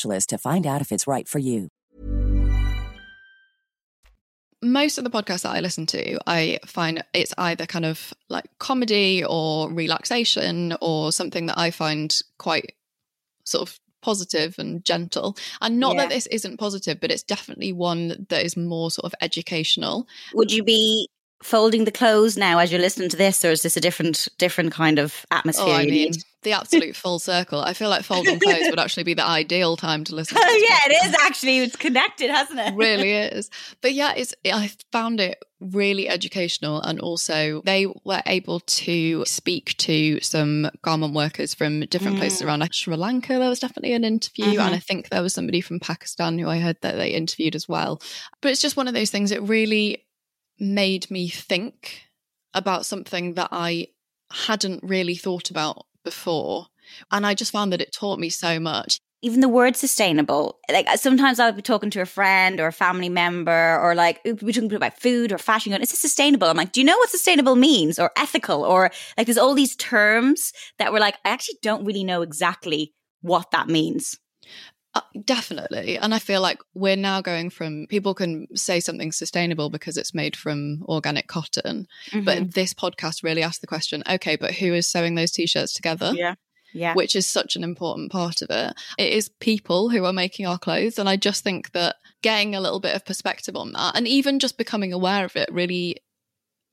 [0.27, 1.69] to find out if it's right for you.
[4.63, 8.45] most of the podcasts that I listen to, I find it's either kind of like
[8.59, 12.73] comedy or relaxation or something that I find quite
[13.43, 15.37] sort of positive and gentle.
[15.61, 16.01] And not Yeah.
[16.03, 20.07] that this isn't positive, but it's definitely one that is more sort of educational.
[20.33, 21.09] Would you be
[21.43, 24.71] folding the clothes now as you're listening to this, or is this a different different
[24.71, 25.65] kind of oh, atmosphere?
[25.67, 27.61] Oh, I mean, the absolute full circle.
[27.61, 30.37] I feel like folding clothes would actually be the ideal time to listen.
[30.37, 31.59] to Oh yeah, it is actually.
[31.59, 32.73] It's connected, hasn't it?
[32.75, 33.49] really is.
[33.81, 39.77] But yeah, it's I found it really educational and also they were able to speak
[39.77, 42.47] to some garment workers from different places mm.
[42.47, 43.37] around like Sri Lanka.
[43.37, 44.77] There was definitely an interview and I mm-hmm.
[44.79, 48.01] think there was somebody from Pakistan who I heard that they interviewed as well.
[48.41, 50.03] But it's just one of those things it really
[50.59, 52.03] made me think
[52.53, 53.87] about something that I
[54.31, 56.67] hadn't really thought about before.
[57.11, 58.99] And I just found that it taught me so much.
[59.23, 62.73] even the word sustainable, like uh, sometimes I'll be talking to a friend or a
[62.73, 65.69] family member or like we're talking about food or fashion.
[65.71, 66.47] Going, is this sustainable?
[66.47, 69.75] I'm like, do you know what sustainable means or ethical or like there's all these
[69.75, 74.17] terms that we're like, I actually don't really know exactly what that means.
[74.93, 75.97] Uh, definitely.
[75.97, 80.13] And I feel like we're now going from people can say something sustainable because it's
[80.13, 81.87] made from organic cotton.
[82.09, 82.25] Mm-hmm.
[82.25, 85.73] But this podcast really asked the question okay, but who is sewing those t shirts
[85.73, 86.11] together?
[86.13, 86.35] Yeah.
[86.73, 86.93] Yeah.
[86.93, 88.73] Which is such an important part of it.
[88.97, 90.97] It is people who are making our clothes.
[90.99, 94.39] And I just think that getting a little bit of perspective on that and even
[94.39, 95.97] just becoming aware of it really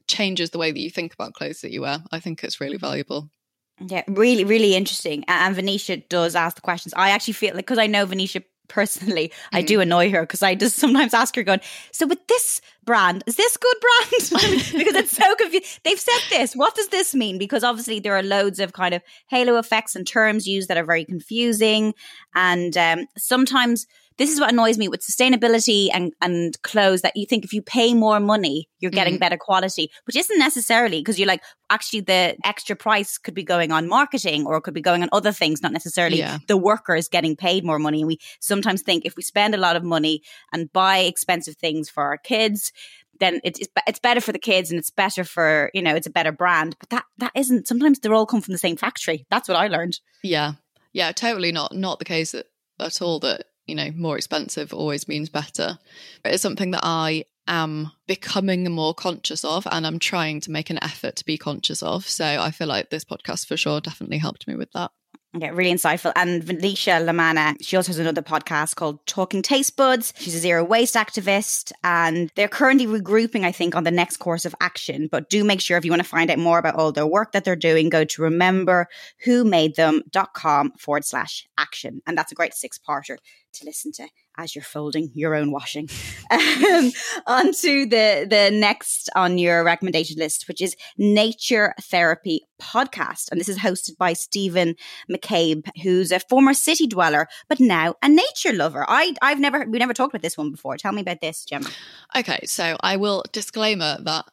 [0.06, 1.98] changes the way that you think about clothes that you wear.
[2.12, 3.30] I think it's really valuable.
[3.80, 5.24] Yeah, really, really interesting.
[5.28, 6.94] And Venetia does ask the questions.
[6.96, 10.54] I actually feel like because I know Venetia personally, I do annoy her because I
[10.54, 11.60] just sometimes ask her, going,
[11.92, 14.10] "So with this brand, is this good brand?"
[14.72, 15.80] because it's so confused.
[15.84, 16.54] They've said this.
[16.54, 17.38] What does this mean?
[17.38, 20.84] Because obviously there are loads of kind of halo effects and terms used that are
[20.84, 21.94] very confusing,
[22.34, 23.86] and um, sometimes.
[24.18, 27.62] This is what annoys me with sustainability and, and clothes that you think if you
[27.62, 29.20] pay more money, you're getting mm-hmm.
[29.20, 33.70] better quality, which isn't necessarily because you're like, actually, the extra price could be going
[33.70, 36.38] on marketing or it could be going on other things, not necessarily Yeah.
[36.48, 38.00] the workers getting paid more money.
[38.00, 41.88] And we sometimes think if we spend a lot of money and buy expensive things
[41.88, 42.72] for our kids,
[43.20, 46.06] then it's it's it's better for the kids and it's better for you know it's
[46.06, 46.76] a better brand.
[46.78, 47.68] But that that isn't.
[47.68, 49.26] Sometimes they're all come from the same factory.
[49.30, 50.00] That's what I learned.
[50.22, 50.52] Yeah.
[50.92, 52.46] Yeah, totally not not the case at,
[52.80, 55.78] at all that, you know, more expensive always means better.
[56.22, 60.70] But it's something that I am becoming more conscious of and I'm trying to make
[60.70, 62.06] an effort to be conscious of.
[62.06, 64.90] So I feel like this podcast for sure definitely helped me with that.
[65.34, 66.10] Yeah, really insightful.
[66.16, 70.14] And Venetia La Manna, she also has another podcast called Talking Taste Buds.
[70.16, 74.46] She's a zero waste activist, and they're currently regrouping, I think, on the next course
[74.46, 75.06] of action.
[75.12, 77.32] But do make sure if you want to find out more about all their work
[77.32, 82.00] that they're doing, go to rememberwhomadethem.com forward slash action.
[82.06, 83.18] And that's a great six parter
[83.52, 85.88] to listen to as you're folding your own washing.
[86.30, 86.92] Um,
[87.26, 93.30] on to the, the next on your recommendation list, which is Nature Therapy Podcast.
[93.30, 94.76] And this is hosted by Stephen
[95.10, 98.84] McCabe, who's a former city dweller, but now a nature lover.
[98.88, 100.76] I, I've never, we never talked about this one before.
[100.76, 101.70] Tell me about this, Gemma.
[102.14, 104.26] Okay, so I will disclaimer that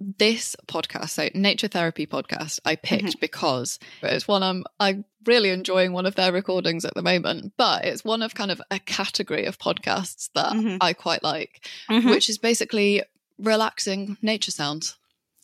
[0.00, 5.92] this podcast, so Nature Therapy Podcast, I picked because it's one I'm I'm really enjoying
[5.92, 9.44] one of their recordings at the moment, but it's one of kind of a category
[9.46, 10.78] of podcasts that Mhm.
[10.80, 12.10] I quite like, Mhm.
[12.10, 13.02] which is basically
[13.38, 14.96] relaxing nature sounds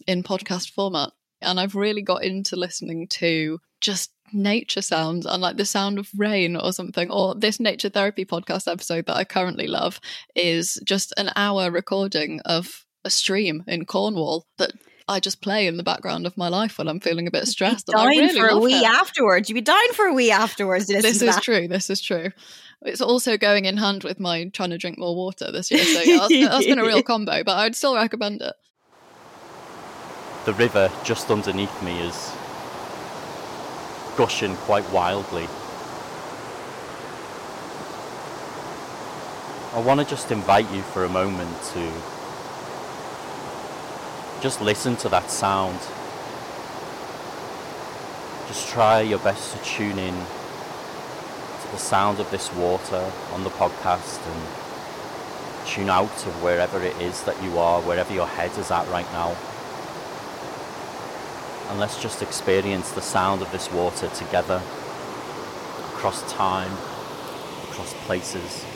[0.07, 1.11] in podcast format.
[1.41, 6.09] And I've really got into listening to just nature sounds and like the sound of
[6.17, 7.11] rain or something.
[7.11, 10.01] Or this nature therapy podcast episode that I currently love
[10.35, 14.73] is just an hour recording of a stream in Cornwall that
[15.07, 17.89] I just play in the background of my life when I'm feeling a bit stressed.
[17.89, 18.85] and I dying really for a wee it.
[18.85, 19.49] afterwards.
[19.49, 20.87] You'd be dying for a wee afterwards.
[20.87, 21.43] To This is that.
[21.43, 21.69] true.
[21.69, 22.31] This is true.
[22.83, 25.85] It's also going in hand with my trying to drink more water this year.
[25.85, 28.55] So yeah, that's, that's been a real combo, but I'd still recommend it.
[30.47, 32.33] The river just underneath me is
[34.17, 35.49] gushing quite wildly.
[39.75, 41.93] I want to just invite you for a moment to
[44.45, 45.79] just listen to that sound.
[48.47, 53.49] Just try your best to tune in to the sound of this water on the
[53.49, 58.71] podcast and tune out of wherever it is that you are, wherever your head is
[58.71, 59.35] at right now.
[61.71, 64.61] And let's just experience the sound of this water together
[65.95, 66.73] across time,
[67.71, 68.67] across places.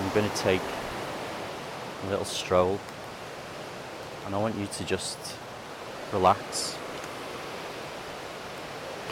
[0.00, 0.62] I'm going to take
[2.04, 2.80] a little stroll
[4.26, 5.18] and I want you to just
[6.12, 6.76] relax.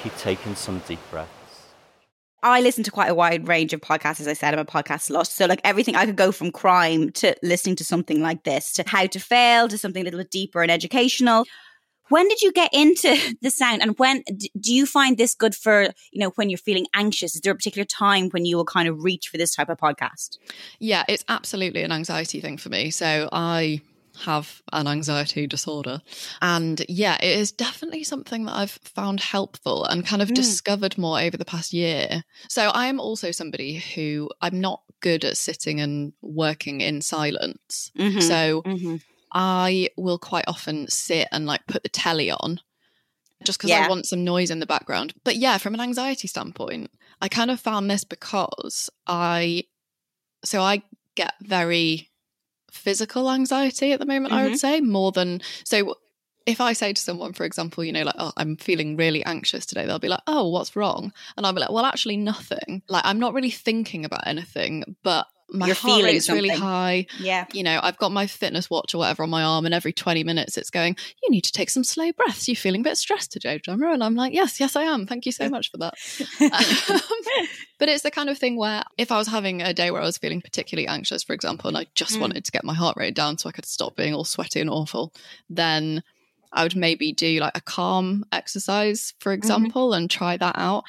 [0.02, 1.28] Keep taking some deep breaths.
[2.42, 4.20] I listen to quite a wide range of podcasts.
[4.20, 5.26] As I said, I'm a podcast slut.
[5.26, 8.84] So, like everything, I could go from crime to listening to something like this, to
[8.86, 11.44] how to fail, to something a little bit deeper and educational.
[12.08, 15.84] When did you get into the sound and when do you find this good for,
[16.12, 17.34] you know, when you're feeling anxious?
[17.34, 19.78] Is there a particular time when you will kind of reach for this type of
[19.78, 20.38] podcast?
[20.78, 22.90] Yeah, it's absolutely an anxiety thing for me.
[22.90, 23.80] So I
[24.24, 26.00] have an anxiety disorder.
[26.42, 30.34] And yeah, it is definitely something that I've found helpful and kind of mm.
[30.34, 32.24] discovered more over the past year.
[32.48, 37.92] So I am also somebody who I'm not good at sitting and working in silence.
[37.96, 38.20] Mm-hmm.
[38.20, 38.96] So mm-hmm.
[39.32, 42.60] I will quite often sit and like put the telly on
[43.44, 43.86] just because yeah.
[43.86, 45.14] I want some noise in the background.
[45.24, 49.64] But yeah, from an anxiety standpoint, I kind of found this because I,
[50.44, 50.82] so I
[51.14, 52.08] get very
[52.70, 54.38] physical anxiety at the moment, mm-hmm.
[54.38, 54.56] I would mm-hmm.
[54.56, 55.96] say, more than, so
[56.46, 59.66] if I say to someone, for example, you know, like, oh, I'm feeling really anxious
[59.66, 61.12] today, they'll be like, oh, what's wrong?
[61.36, 62.82] And I'll be like, well, actually, nothing.
[62.88, 67.06] Like, I'm not really thinking about anything, but my You're heart rate's really high.
[67.18, 67.46] Yeah.
[67.52, 70.24] You know, I've got my fitness watch or whatever on my arm, and every 20
[70.24, 72.48] minutes it's going, You need to take some slow breaths.
[72.48, 73.92] You're feeling a bit stressed today, Gemma.
[73.92, 75.06] And I'm like, Yes, yes, I am.
[75.06, 75.94] Thank you so much for that.
[76.40, 77.46] um,
[77.78, 80.06] but it's the kind of thing where if I was having a day where I
[80.06, 82.20] was feeling particularly anxious, for example, and I just mm.
[82.20, 84.70] wanted to get my heart rate down so I could stop being all sweaty and
[84.70, 85.12] awful,
[85.48, 86.02] then
[86.52, 89.38] I would maybe do like a calm exercise, for mm-hmm.
[89.38, 89.98] example, mm-hmm.
[89.98, 90.84] and try that out.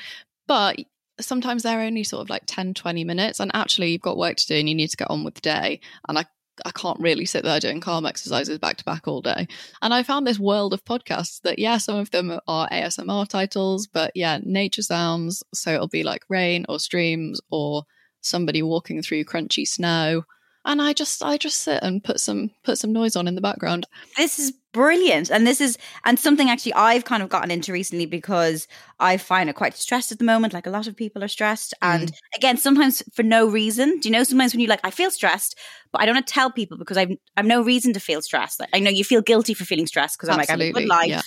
[0.48, 0.80] But
[1.20, 3.40] sometimes they're only sort of like 10, 20 minutes.
[3.40, 5.42] And actually, you've got work to do and you need to get on with the
[5.42, 5.80] day.
[6.08, 6.26] And I
[6.66, 9.48] I can't really sit there doing calm exercises back to back all day.
[9.82, 13.88] And I found this world of podcasts that, yeah, some of them are ASMR titles,
[13.88, 15.44] but yeah, nature sounds.
[15.54, 17.84] So it'll be like rain or streams or
[18.22, 20.24] somebody walking through crunchy snow.
[20.66, 23.42] And I just I just sit and put some put some noise on in the
[23.42, 23.88] background.
[24.18, 28.06] This is brilliant and this is and something actually i've kind of gotten into recently
[28.06, 28.68] because
[29.00, 31.74] i find it quite stressed at the moment like a lot of people are stressed
[31.82, 32.18] and mm.
[32.36, 35.58] again sometimes for no reason do you know sometimes when you like i feel stressed
[35.92, 38.60] but i don't want to tell people because i've i've no reason to feel stressed
[38.60, 40.88] like, i know you feel guilty for feeling stressed because i'm like i'm a good
[40.88, 41.22] life yeah.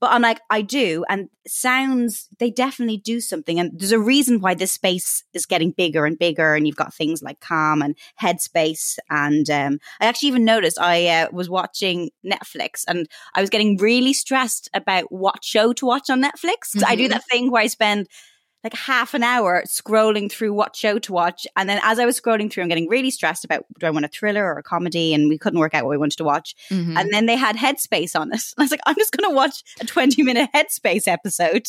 [0.00, 1.04] But I'm like, I do.
[1.08, 3.58] And sounds, they definitely do something.
[3.58, 6.54] And there's a reason why this space is getting bigger and bigger.
[6.54, 8.98] And you've got things like Calm and Headspace.
[9.10, 13.76] And um, I actually even noticed I uh, was watching Netflix and I was getting
[13.78, 16.76] really stressed about what show to watch on Netflix.
[16.76, 16.84] Mm-hmm.
[16.86, 17.12] I do mm-hmm.
[17.12, 18.06] that thing where I spend
[18.64, 21.46] like half an hour scrolling through what show to watch.
[21.56, 24.04] And then as I was scrolling through, I'm getting really stressed about do I want
[24.04, 25.14] a thriller or a comedy?
[25.14, 26.56] And we couldn't work out what we wanted to watch.
[26.70, 26.96] Mm-hmm.
[26.96, 28.42] And then they had Headspace on it.
[28.58, 31.68] And I was like, I'm just going to watch a 20 minute Headspace episode.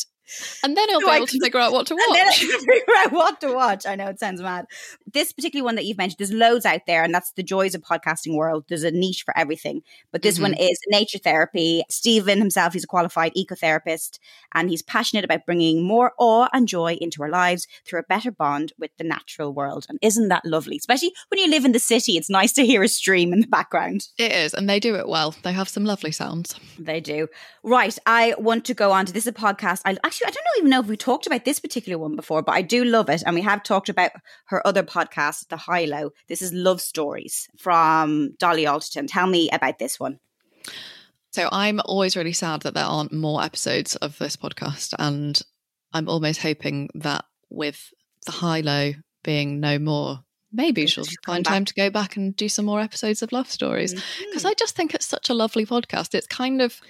[0.62, 2.04] And then he'll so be able to figure out what to watch.
[2.08, 3.86] And then I can figure out what to watch.
[3.86, 4.66] I know it sounds mad.
[5.12, 7.82] This particular one that you've mentioned, there's loads out there, and that's the joys of
[7.82, 8.64] podcasting world.
[8.68, 9.82] There's a niche for everything.
[10.12, 10.42] But this mm-hmm.
[10.44, 11.82] one is nature therapy.
[11.88, 14.18] Stephen himself, he's a qualified ecotherapist,
[14.54, 18.30] and he's passionate about bringing more awe and joy into our lives through a better
[18.30, 19.86] bond with the natural world.
[19.88, 20.76] And isn't that lovely?
[20.76, 23.46] Especially when you live in the city, it's nice to hear a stream in the
[23.46, 24.08] background.
[24.18, 25.34] It is, and they do it well.
[25.42, 26.54] They have some lovely sounds.
[26.78, 27.28] They do.
[27.62, 27.96] Right.
[28.06, 29.82] I want to go on to this is a podcast.
[29.84, 32.52] I actually I don't even know if we talked about this particular one before, but
[32.52, 33.22] I do love it.
[33.24, 34.12] And we have talked about
[34.46, 36.10] her other podcast, The High Low.
[36.28, 39.06] This is Love Stories from Dolly Alderton.
[39.06, 40.18] Tell me about this one.
[41.32, 44.94] So I'm always really sad that there aren't more episodes of this podcast.
[44.98, 45.40] And
[45.92, 47.92] I'm almost hoping that with
[48.26, 48.92] The High Low
[49.22, 50.20] being no more,
[50.52, 53.94] maybe she'll find time to go back and do some more episodes of love stories
[53.94, 54.46] because mm-hmm.
[54.48, 56.14] I just think it's such a lovely podcast.
[56.14, 56.80] It's kind of,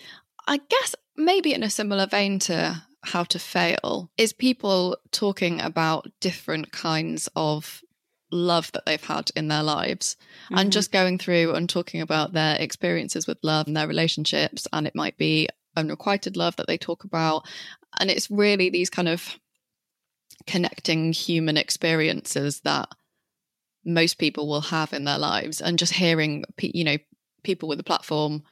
[0.47, 6.09] I guess, maybe in a similar vein to how to fail is people talking about
[6.21, 7.83] different kinds of
[8.33, 10.59] love that they've had in their lives mm-hmm.
[10.59, 14.87] and just going through and talking about their experiences with love and their relationships and
[14.87, 17.47] it might be unrequited love that they talk about
[17.99, 19.39] and it's really these kind of
[20.47, 22.89] connecting human experiences that
[23.85, 26.97] most people will have in their lives and just hearing you know
[27.43, 28.43] people with a platform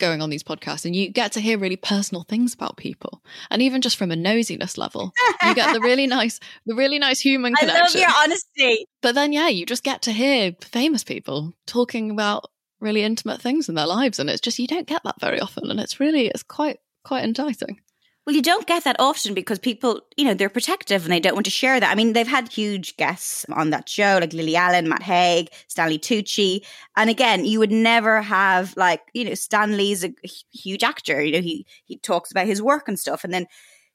[0.00, 3.22] going on these podcasts and you get to hear really personal things about people.
[3.50, 5.12] And even just from a nosiness level
[5.44, 9.14] you get the really nice the really nice human connection i love your honesty but
[9.14, 12.44] then yeah you just get to hear famous people talking about
[12.80, 15.70] really intimate things in their lives and it's just you don't get that very often
[15.70, 17.80] and it's really it's quite quite enticing
[18.26, 21.34] well, you don't get that often because people, you know, they're protective and they don't
[21.34, 21.90] want to share that.
[21.90, 25.98] I mean, they've had huge guests on that show, like Lily Allen, Matt Haig, Stanley
[25.98, 26.64] Tucci.
[26.96, 30.12] And again, you would never have like, you know, Stanley's a
[30.52, 31.22] huge actor.
[31.22, 33.24] You know, he he talks about his work and stuff.
[33.24, 33.46] And then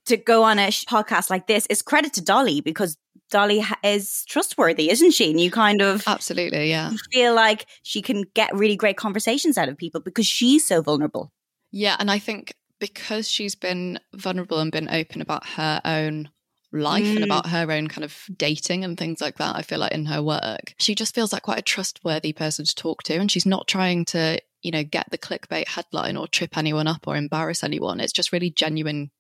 [0.08, 2.98] to go on a podcast like this is credit to Dolly because
[3.30, 5.32] Dolly is trustworthy, isn't she?
[5.32, 9.70] And you kind of absolutely, yeah, feel like she can get really great conversations out
[9.70, 11.32] of people because she's so vulnerable.
[11.72, 16.30] Yeah, and I think because she's been vulnerable and been open about her own
[16.72, 17.16] life mm.
[17.16, 20.06] and about her own kind of dating and things like that, I feel like in
[20.08, 23.16] her work, she just feels like quite a trustworthy person to talk to.
[23.16, 27.08] And she's not trying to you know, get the clickbait headline or trip anyone up
[27.08, 28.00] or embarrass anyone.
[28.00, 29.12] It's just really genuine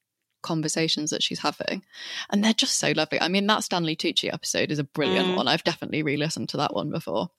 [0.41, 1.83] conversations that she's having.
[2.31, 3.21] And they're just so lovely.
[3.21, 5.35] I mean, that Stanley Tucci episode is a brilliant Mm.
[5.35, 5.47] one.
[5.47, 7.29] I've definitely re listened to that one before.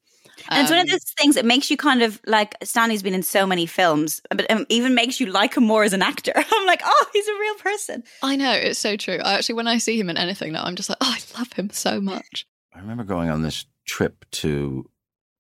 [0.48, 3.14] And it's one of Um, those things that makes you kind of like Stanley's been
[3.14, 6.32] in so many films, but um, even makes you like him more as an actor.
[6.36, 8.02] I'm like, oh, he's a real person.
[8.22, 9.18] I know, it's so true.
[9.24, 11.52] I actually, when I see him in anything now, I'm just like, oh, I love
[11.54, 12.46] him so much.
[12.74, 14.88] I remember going on this trip to,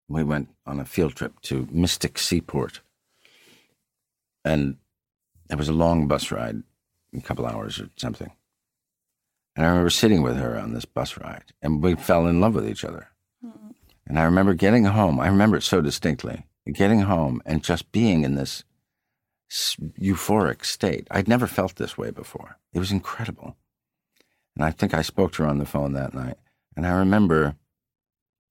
[0.08, 2.80] we went on a field trip to Mystic Seaport.
[4.44, 4.76] And
[5.50, 6.62] it was a long bus ride,
[7.14, 8.30] a couple hours or something.
[9.56, 12.54] And I remember sitting with her on this bus ride, and we fell in love
[12.54, 13.08] with each other.
[14.06, 18.22] And I remember getting home, I remember it so distinctly, getting home and just being
[18.22, 18.64] in this
[20.00, 21.06] euphoric state.
[21.10, 22.58] I'd never felt this way before.
[22.72, 23.56] It was incredible.
[24.54, 26.36] And I think I spoke to her on the phone that night.
[26.76, 27.56] And I remember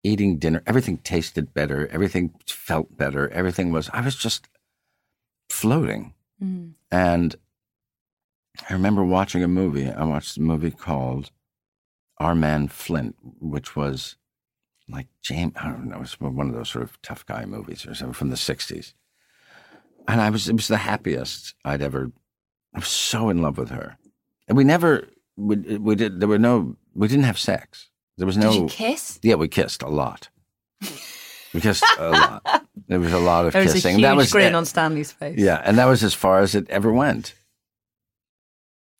[0.04, 0.62] eating dinner.
[0.68, 1.88] Everything tasted better.
[1.88, 3.30] Everything felt better.
[3.30, 4.48] Everything was, I was just
[5.50, 6.14] floating.
[6.42, 6.72] Mm-hmm.
[6.92, 7.36] And
[8.70, 9.90] I remember watching a movie.
[9.90, 11.32] I watched a movie called
[12.20, 14.16] Our Man Flint, which was
[14.90, 17.86] like James, I don't know, it was one of those sort of tough guy movies
[17.86, 18.94] or something from the 60s.
[20.08, 22.12] And I was, it was the happiest I'd ever,
[22.74, 23.98] I was so in love with her.
[24.48, 27.90] And we never, we, we did, there were no, we didn't have sex.
[28.18, 28.52] There was no.
[28.52, 29.20] Did you kiss?
[29.24, 30.30] Yeah, we kissed a lot.
[31.54, 32.66] We kissed a lot.
[32.88, 33.96] There was a lot of There was a kissing.
[33.96, 35.40] huge that was grin on Stanley's face.
[35.40, 37.34] Yeah, and that was as far as it ever went.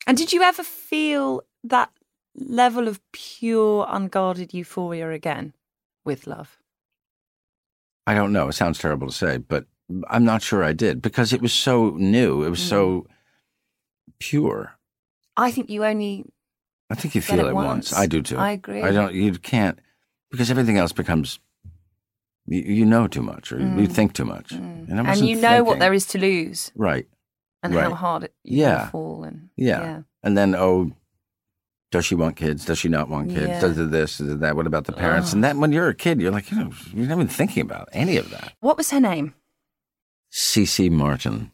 [0.06, 1.90] And did you ever feel that
[2.34, 5.54] level of pure, unguarded euphoria again
[6.06, 6.58] with love?
[8.06, 8.48] I don't know.
[8.48, 9.66] It sounds terrible to say, but
[10.08, 12.42] I'm not sure I did because it was so new.
[12.44, 13.06] It was so
[14.18, 14.78] pure.
[15.36, 16.24] I think you only.
[16.88, 17.90] I think you feel it it once.
[17.90, 17.92] once.
[17.92, 18.38] I do too.
[18.38, 18.82] I agree.
[18.82, 19.12] I don't.
[19.12, 19.78] You can't
[20.30, 21.40] because everything else becomes.
[22.46, 23.92] You, you know too much, or you Mm.
[23.92, 27.08] think too much, and, I And wasn't you know what there is to lose right?
[27.64, 27.82] and right.
[27.88, 28.88] how hard it you Yeah.
[28.90, 29.24] fall.
[29.24, 29.80] And Yeah.
[29.80, 30.02] yeah.
[30.22, 30.92] And then, oh,
[31.96, 32.64] does she want kids?
[32.64, 33.48] Does she not want kids?
[33.48, 33.60] Yeah.
[33.60, 34.18] Does it this?
[34.18, 34.54] Does it that?
[34.56, 35.32] What about the parents?
[35.32, 37.88] And then when you're a kid, you're like, you know, you're not even thinking about
[37.92, 38.52] any of that.
[38.60, 39.34] What was her name?
[40.32, 41.50] Cece Martin.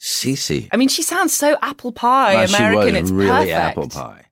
[0.00, 0.68] Cece.
[0.72, 2.88] I mean, she sounds so apple pie Well, American.
[2.88, 3.52] She was it's really perfect.
[3.52, 4.24] apple pie.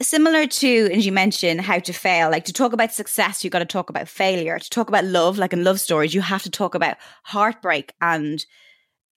[0.00, 2.30] Similar to, as you mentioned, how to fail.
[2.30, 4.58] Like to talk about success, you got to talk about failure.
[4.58, 8.44] To talk about love, like in love stories, you have to talk about heartbreak and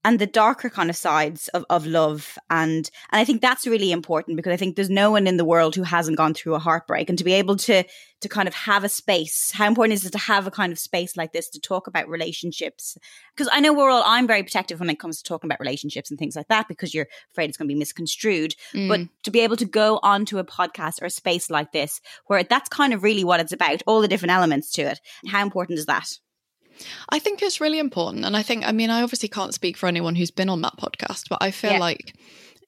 [0.05, 2.37] and the darker kind of sides of, of love.
[2.49, 5.43] And and I think that's really important because I think there's no one in the
[5.45, 7.09] world who hasn't gone through a heartbreak.
[7.09, 7.83] And to be able to
[8.21, 10.79] to kind of have a space, how important is it to have a kind of
[10.79, 12.97] space like this to talk about relationships?
[13.35, 16.09] Because I know we're all I'm very protective when it comes to talking about relationships
[16.09, 18.55] and things like that because you're afraid it's going to be misconstrued.
[18.73, 19.09] But Mm.
[19.23, 22.69] to be able to go onto a podcast or a space like this where that's
[22.69, 25.01] kind of really what it's about, all the different elements to it.
[25.27, 26.07] How important is that?
[27.09, 28.25] I think it's really important.
[28.25, 30.77] And I think, I mean, I obviously can't speak for anyone who's been on that
[30.77, 31.79] podcast, but I feel Yeah.
[31.79, 32.15] like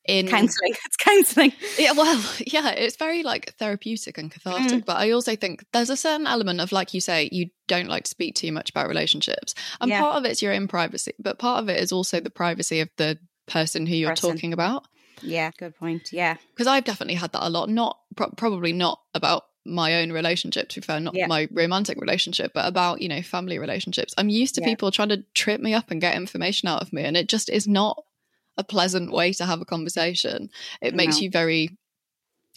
[0.07, 0.73] in Counseling.
[0.85, 1.51] It's counseling.
[1.77, 4.83] Yeah, well, yeah, it's very like therapeutic and cathartic.
[4.83, 4.85] Mm.
[4.85, 8.03] But I also think there's a certain element of, like you say, you don't like
[8.05, 9.53] to speak too much about relationships.
[9.81, 9.99] And Yeah.
[10.01, 12.89] part of it's your own privacy, but part of it is also the privacy of
[12.97, 14.31] the person who you're Person.
[14.31, 14.85] talking about.
[15.21, 16.13] Yeah, good point.
[16.13, 16.37] Yeah.
[16.53, 17.69] Because I've definitely had that a lot.
[17.69, 21.27] Not pro- probably not about my own relationship, to be fair, not Yeah.
[21.27, 24.13] my romantic relationship, but about, you know, family relationships.
[24.17, 24.67] I'm used to Yeah.
[24.67, 27.03] people trying to trip me up and get information out of me.
[27.03, 28.03] And it just is not
[28.57, 30.49] a pleasant way to have a conversation.
[30.81, 31.23] It makes No.
[31.23, 31.77] you very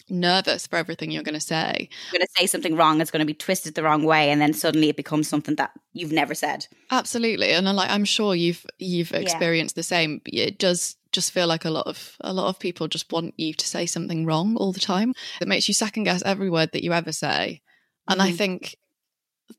[0.09, 1.89] nervous for everything you're going to say.
[2.11, 4.41] You're going to say something wrong, it's going to be twisted the wrong way, and
[4.41, 6.67] then suddenly it becomes something that you've never said.
[6.89, 9.19] Absolutely, and I'm like I'm sure you've you've Yeah.
[9.19, 10.21] experienced the same.
[10.25, 13.53] It does just feel like a lot of a lot of people just want you
[13.53, 15.13] to say something wrong all the time.
[15.41, 17.61] It makes you second guess every word that you ever say,
[18.07, 18.37] and I Mhm.
[18.37, 18.77] think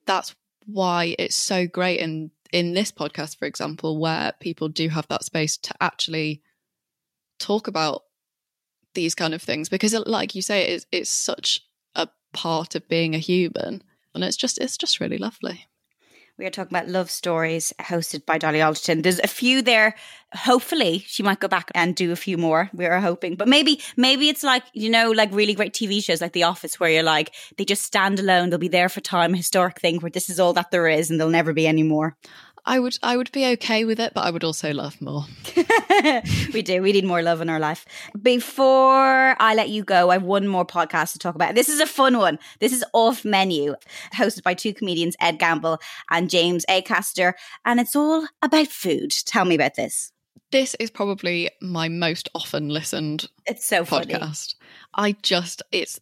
[0.07, 0.34] that's
[0.66, 5.24] why it's so great in in this podcast, for example, where people do have that
[5.24, 6.42] space to actually
[7.38, 8.03] talk about
[8.94, 11.62] these kind of things because, like you say, it's it's such
[11.94, 13.82] a part of being a human,
[14.14, 15.66] and it's just it's just really lovely.
[16.43, 19.03] We are talking about love stories hosted by Dolly Alderton.
[19.03, 19.95] There's a few there.
[20.34, 22.68] Hopefully, she might go back and do a few more.
[22.74, 26.20] We are hoping, but maybe, maybe it's like you know, like really great TV shows
[26.20, 28.51] like The Office, where you're like they just stand alone.
[28.51, 31.20] They'll be there for time, historic thing where this is all that there is, and
[31.20, 32.16] there'll never be any more.
[32.64, 35.24] I would I would be okay with it, but I would also love more.
[36.54, 36.80] we do.
[36.80, 37.84] We need more love in our life.
[38.20, 41.54] Before I let you go, I have one more podcast to talk about.
[41.54, 42.38] This is a fun one.
[42.60, 43.74] This is off menu,
[44.14, 45.78] hosted by two comedians, Ed Gamble
[46.10, 46.82] and James A.
[46.82, 47.32] Acaster,
[47.64, 49.10] and it's all about food.
[49.10, 50.12] Tell me about this.
[50.52, 54.14] This is probably my most often listened It's so funny.
[54.14, 54.54] podcast.
[54.94, 55.98] I just it's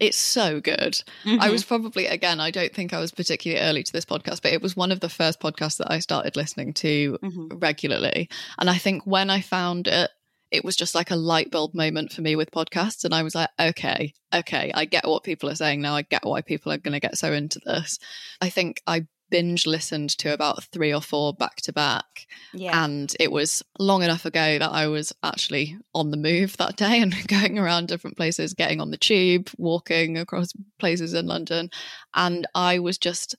[0.00, 1.02] It's so good.
[1.24, 1.40] Mm-hmm.
[1.40, 4.52] I was probably, again, I don't think I was particularly early to this podcast, but
[4.52, 7.58] it was one of the first podcasts that I started listening to Mm-hmm.
[7.58, 8.28] regularly.
[8.58, 10.10] And I think when I found it,
[10.50, 13.04] it was just like a light bulb moment for me with podcasts.
[13.04, 15.94] And I was like, okay, okay, I get what people are saying now.
[15.96, 17.98] I get why people are going to get so into this.
[18.40, 22.28] I think I binge listened to about three or four back to back.
[22.52, 22.84] Yeah.
[22.84, 27.00] And it was long enough ago that I was actually on the move that day
[27.00, 31.70] and going around different places, getting on the tube, walking across places in London.
[32.14, 33.34] And I was just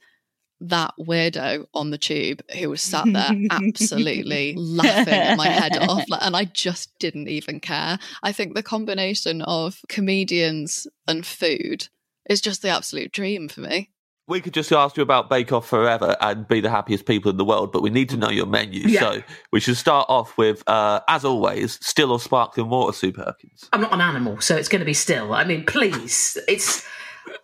[0.59, 6.03] that weirdo on the tube who was sat there absolutely laughing my head off.
[6.09, 7.99] Like, and I just didn't even care.
[8.21, 11.87] I think the combination of comedians and food
[12.29, 13.91] is just the absolute dream for me.
[14.27, 17.37] We could just ask you about Bake Off forever and be the happiest people in
[17.37, 18.87] the world, but we need to know your menu.
[18.87, 18.99] Yeah.
[18.99, 23.69] So we should start off with, uh, as always, still or sparkling water, Sue Perkins.
[23.71, 25.33] I'm not an animal, so it's going to be still.
[25.33, 26.37] I mean, please.
[26.47, 26.85] It's.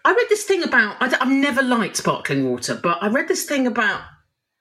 [0.05, 0.97] I read this thing about.
[0.99, 4.01] I, have never liked sparkling water, but I read this thing about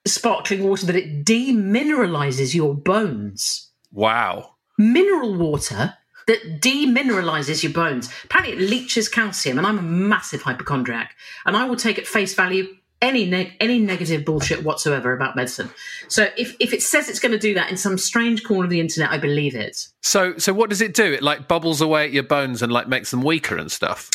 [0.05, 3.71] sparkling water that it demineralizes your bones.
[3.91, 4.55] Wow.
[4.77, 5.95] Mineral water
[6.27, 8.09] that demineralizes your bones.
[8.23, 11.15] Apparently, it leaches calcium, and I'm a massive hypochondriac,
[11.45, 12.67] and I will take at face value
[13.01, 15.69] any neg- any negative bullshit whatsoever about medicine.
[16.07, 18.69] So if if it says it's going to do that in some strange corner of
[18.69, 19.87] the internet, I believe it.
[20.01, 21.11] So, so what does it do?
[21.11, 24.09] It like bubbles away at your bones and like makes them weaker and stuff.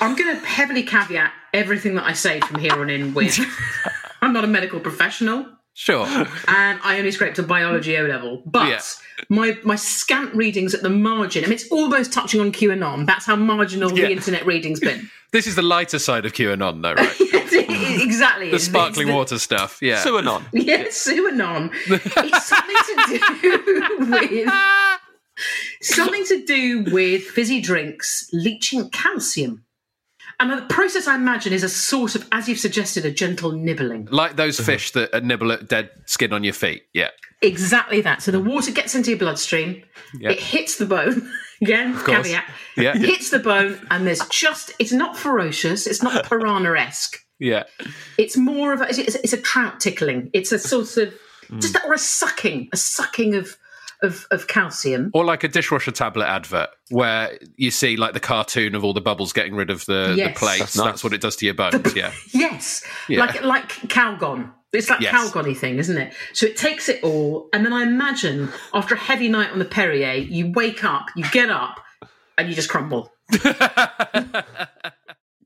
[0.00, 3.38] I'm going to heavily caveat everything that I say from here on in with
[4.22, 6.06] I'm not a medical professional Sure.
[6.06, 8.42] and I only scraped a biology O level.
[8.44, 8.80] But Yeah.
[9.30, 13.06] my my scant readings at the margin, I mean, it's almost touching on QAnon.
[13.06, 14.06] That's how marginal Yeah.
[14.06, 15.10] the internet reading's been.
[15.32, 17.20] This is the lighter side of QAnon, though, right?
[18.02, 18.50] exactly.
[18.50, 19.78] the sparkling the- water stuff.
[19.80, 20.02] Yeah.
[20.04, 20.42] Suanon.
[20.52, 21.70] Yeah, Suanon.
[21.86, 23.06] it's something to
[23.40, 24.50] do with
[25.80, 29.64] something to do with fizzy drinks leaching calcium.
[30.40, 34.08] And the process I imagine is a sort of, as you've suggested, a gentle nibbling.
[34.10, 36.82] Like those fish that uh, nibble at dead skin on your feet.
[36.92, 37.10] Yeah.
[37.42, 38.22] Exactly that.
[38.22, 39.82] So the water gets into your bloodstream,
[40.18, 40.30] Yeah.
[40.30, 41.30] it hits the bone.
[41.62, 42.44] Again, Of caveat.
[42.76, 42.96] Yeah.
[42.96, 47.18] It hits the bone, and there's just, it's not ferocious, it's not piranha esque.
[47.38, 47.64] Yeah.
[48.18, 50.30] It's more of a, it's, it's a trout tickling.
[50.32, 51.14] It's a sort of,
[51.48, 51.58] Hmm.
[51.60, 53.56] just that, or a sucking, a sucking of,
[54.02, 55.10] of, of calcium.
[55.14, 59.00] Or like a dishwasher tablet advert where you see like the cartoon of all the
[59.00, 60.34] bubbles getting rid of the, Yes.
[60.34, 60.58] the plates.
[60.74, 61.94] That's That's, what it does to your bones.
[61.96, 62.12] Yeah.
[62.32, 63.20] Yes, Yeah.
[63.20, 64.52] like like Calgon.
[64.72, 65.14] It's that Yes.
[65.14, 66.14] Calgon-y thing, isn't it?
[66.32, 69.64] So it takes it all, and then I imagine after a heavy night on the
[69.66, 71.78] Perrier, you wake up, you get up,
[72.38, 73.12] and you just crumble.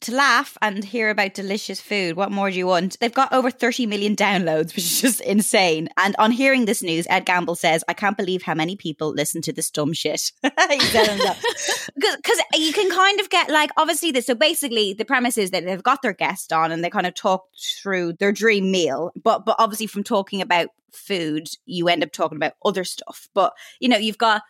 [0.00, 2.16] to laugh and hear about delicious food.
[2.16, 2.98] What more do you want?
[3.00, 5.88] They've got over 30 million downloads, which is just insane.
[5.96, 9.42] And on hearing this news, Ed Gamble says, I can't believe how many people listen
[9.42, 10.32] to this dumb shit.
[10.42, 14.26] Because you can kind of get like, obviously, this.
[14.26, 17.14] So basically, the premise is that they've got their guest on and they kind of
[17.14, 19.12] talk through their dream meal.
[19.22, 23.28] But, but obviously, from talking about food, you end up talking about other stuff.
[23.34, 24.42] But, you know, you've got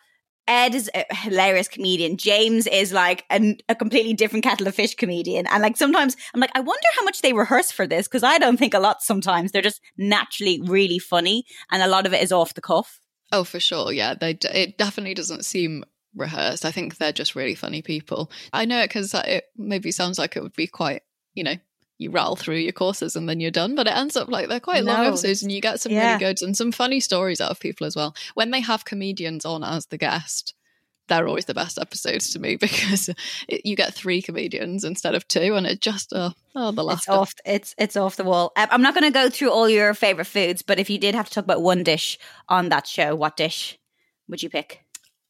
[0.47, 2.17] Ed is a hilarious comedian.
[2.17, 5.47] James is like an, a completely different kettle of fish comedian.
[5.47, 8.37] And like sometimes I'm like, I wonder how much they rehearse for this because I
[8.37, 9.51] don't think a lot sometimes.
[9.51, 12.99] They're just naturally really funny and a lot of it is off the cuff.
[13.31, 13.91] Oh, for sure.
[13.91, 14.37] Yeah, they.
[14.53, 15.83] It definitely doesn't seem
[16.15, 16.65] rehearsed.
[16.65, 18.31] I think they're just really funny people.
[18.53, 21.01] I know it because it maybe sounds like it would be quite,
[21.33, 21.55] you know,
[21.97, 23.75] you rattle through your courses and then you're done.
[23.75, 26.07] But it ends up like they're quite long episodes, and you get some Yeah.
[26.07, 28.15] really good and some funny stories out of people as well.
[28.35, 30.53] When they have comedians on as the guest.
[31.09, 33.07] They're always the best episodes to me because
[33.47, 37.07] it, you get three comedians instead of two, and it just oh, oh the It's
[37.07, 37.11] laughter.
[37.13, 37.33] off.
[37.45, 38.51] It's it's off the wall.
[38.57, 41.15] Um, I'm not going to go through all your favorite foods, but if you did
[41.15, 42.19] have to talk about one dish
[42.49, 43.79] on that show, what dish
[44.27, 44.83] would you pick?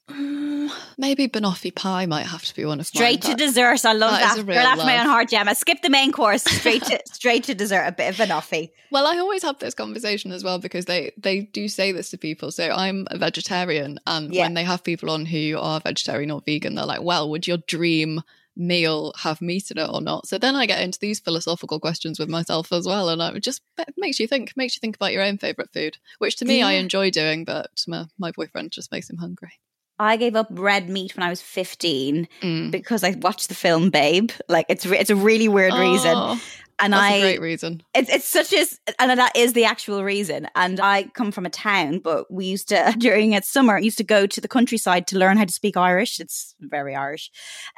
[0.09, 3.35] Mm, maybe banoffee pie might have to be one of Straight mine.
[3.37, 3.83] to dessert.
[3.83, 4.37] I love that that.
[4.37, 5.53] is a Girl real after my own heart, Gemma.
[5.53, 6.43] Skip the main course.
[6.47, 7.83] Straight to straight to dessert.
[7.85, 8.71] A bit of banoffee.
[8.89, 12.17] Well, I always have this conversation as well because they they do say this to
[12.17, 12.51] people.
[12.51, 14.43] So I'm a vegetarian, and Yeah.
[14.43, 17.57] when they have people on who are vegetarian or vegan, they're like, "Well, would your
[17.57, 18.21] dream
[18.55, 22.17] meal have meat in it or not?" So then I get into these philosophical questions
[22.17, 23.61] with myself as well, and it just
[23.97, 26.73] makes you think, makes you think about your own favorite food, which to me I
[26.73, 29.59] enjoy doing, but my, my boyfriend just makes him hungry.
[29.99, 32.71] I gave up red meat when I was 15 Mm.
[32.71, 34.31] because I watched the film Babe.
[34.47, 36.13] Like it's re- it's a really weird reason.
[36.15, 36.39] Oh,
[36.79, 37.81] And that's I a great reason.
[37.95, 38.65] It's it's such a
[38.99, 40.47] and that is the actual reason.
[40.55, 44.03] And I come from a town, but we used to during its summer used to
[44.03, 46.19] go to the countryside to learn how to speak Irish.
[46.19, 47.31] It's very Irish,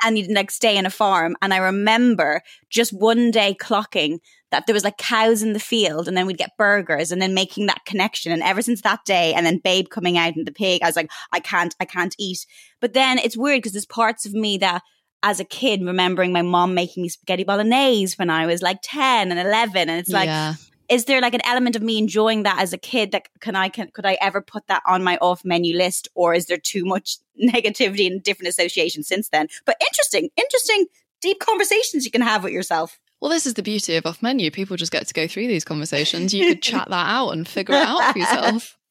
[0.03, 1.37] and you'd like stay in a farm.
[1.41, 4.19] And I remember just one day clocking
[4.51, 7.33] that there was like cows in the field, and then we'd get burgers, and then
[7.33, 8.31] making that connection.
[8.31, 10.95] And ever since that day, and then Babe coming out and the pig, I was
[10.95, 12.45] like, I can't, I can't eat.
[12.79, 14.81] But then it's weird because there's parts of me that
[15.21, 19.31] as a kid remembering my mom making me spaghetti bolognese when I was like 10
[19.31, 20.53] and 11 and it's like Yeah.
[20.87, 23.67] is there like an element of me enjoying that as a kid that can I
[23.67, 26.85] can could I ever put that on my off menu list or is there too
[26.85, 30.85] much negativity and different associations since then but interesting interesting
[31.21, 34.49] deep conversations you can have with yourself Well, this is the beauty of off menu.
[34.51, 36.33] People just get to go through these conversations.
[36.33, 38.75] You could chat that out and figure it out for yourself.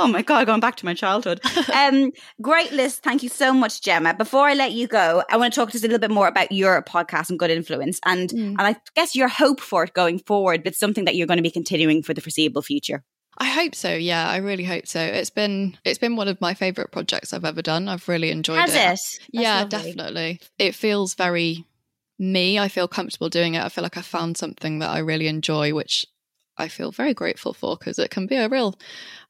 [0.00, 1.40] Oh my god, going back to my childhood.
[1.72, 2.10] um,
[2.42, 3.04] great list.
[3.04, 4.12] Thank you so much, Gemma.
[4.14, 6.26] Before I let you go, I want to talk to just a little bit more
[6.26, 10.18] about your podcast and good influence, and and I guess your hope for it going
[10.18, 13.04] forward, but something that you're going to be continuing for the foreseeable future.
[13.38, 13.94] I hope so.
[13.94, 15.00] Yeah, I really hope so.
[15.00, 17.88] It's been it's been one of my favorite projects I've ever done.
[17.88, 19.20] I've really enjoyed Has it.
[19.22, 19.28] it?
[19.32, 19.68] Yeah, lovely.
[19.68, 20.40] definitely.
[20.58, 21.64] It feels very
[22.18, 22.58] me.
[22.58, 23.62] I feel comfortable doing it.
[23.62, 26.06] I feel like I found something that I really enjoy, which
[26.56, 28.78] I feel very grateful for because it can be a real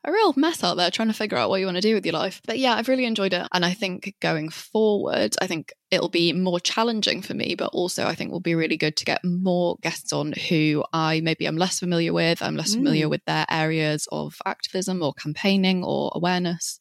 [0.07, 2.05] a real mess out there trying to figure out what you want to do with
[2.05, 2.43] your life.
[2.47, 3.49] But yeah, I've really enjoyed it.
[3.55, 8.05] And I think going forward, I think it'll be more challenging for me, but also
[8.05, 11.57] I think will be really good to get more guests on who I maybe I'm
[11.57, 12.43] less familiar with.
[12.43, 13.11] I'm less familiar Mm.
[13.11, 16.79] with their areas of activism or campaigning or awareness.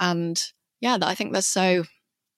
[0.00, 0.42] And
[0.80, 1.84] yeah, I think there's so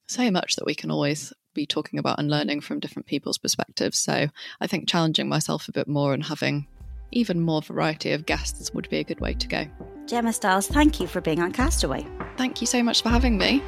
[0.07, 3.99] so much that we can always be talking about and learning from different people's perspectives.
[3.99, 4.29] So
[4.61, 6.67] I think challenging myself a bit more and having
[7.13, 9.67] even more variety of guests would be a good way to go.
[10.07, 12.07] Gemma Stiles, thank you for being on Castaway.
[12.37, 13.63] Thank you so much for having me.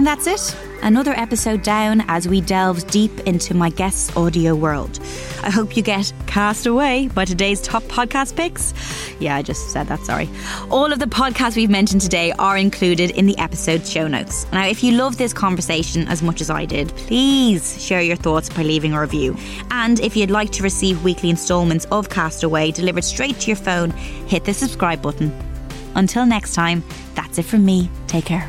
[0.00, 0.56] And that's it.
[0.82, 4.98] Another episode down as we delve deep into my guest's audio world.
[5.42, 8.72] I hope you get cast away by today's top podcast picks.
[9.20, 10.30] Yeah, I just said that, sorry.
[10.70, 14.50] All of the podcasts we've mentioned today are included in the episode show notes.
[14.52, 18.48] Now, if you love this conversation as much as I did, please share your thoughts
[18.48, 19.36] by leaving a review.
[19.70, 23.90] And if you'd like to receive weekly installments of Castaway delivered straight to your phone,
[23.90, 25.30] hit the subscribe button.
[25.94, 26.82] Until next time,
[27.14, 27.90] that's it from me.
[28.06, 28.48] Take care.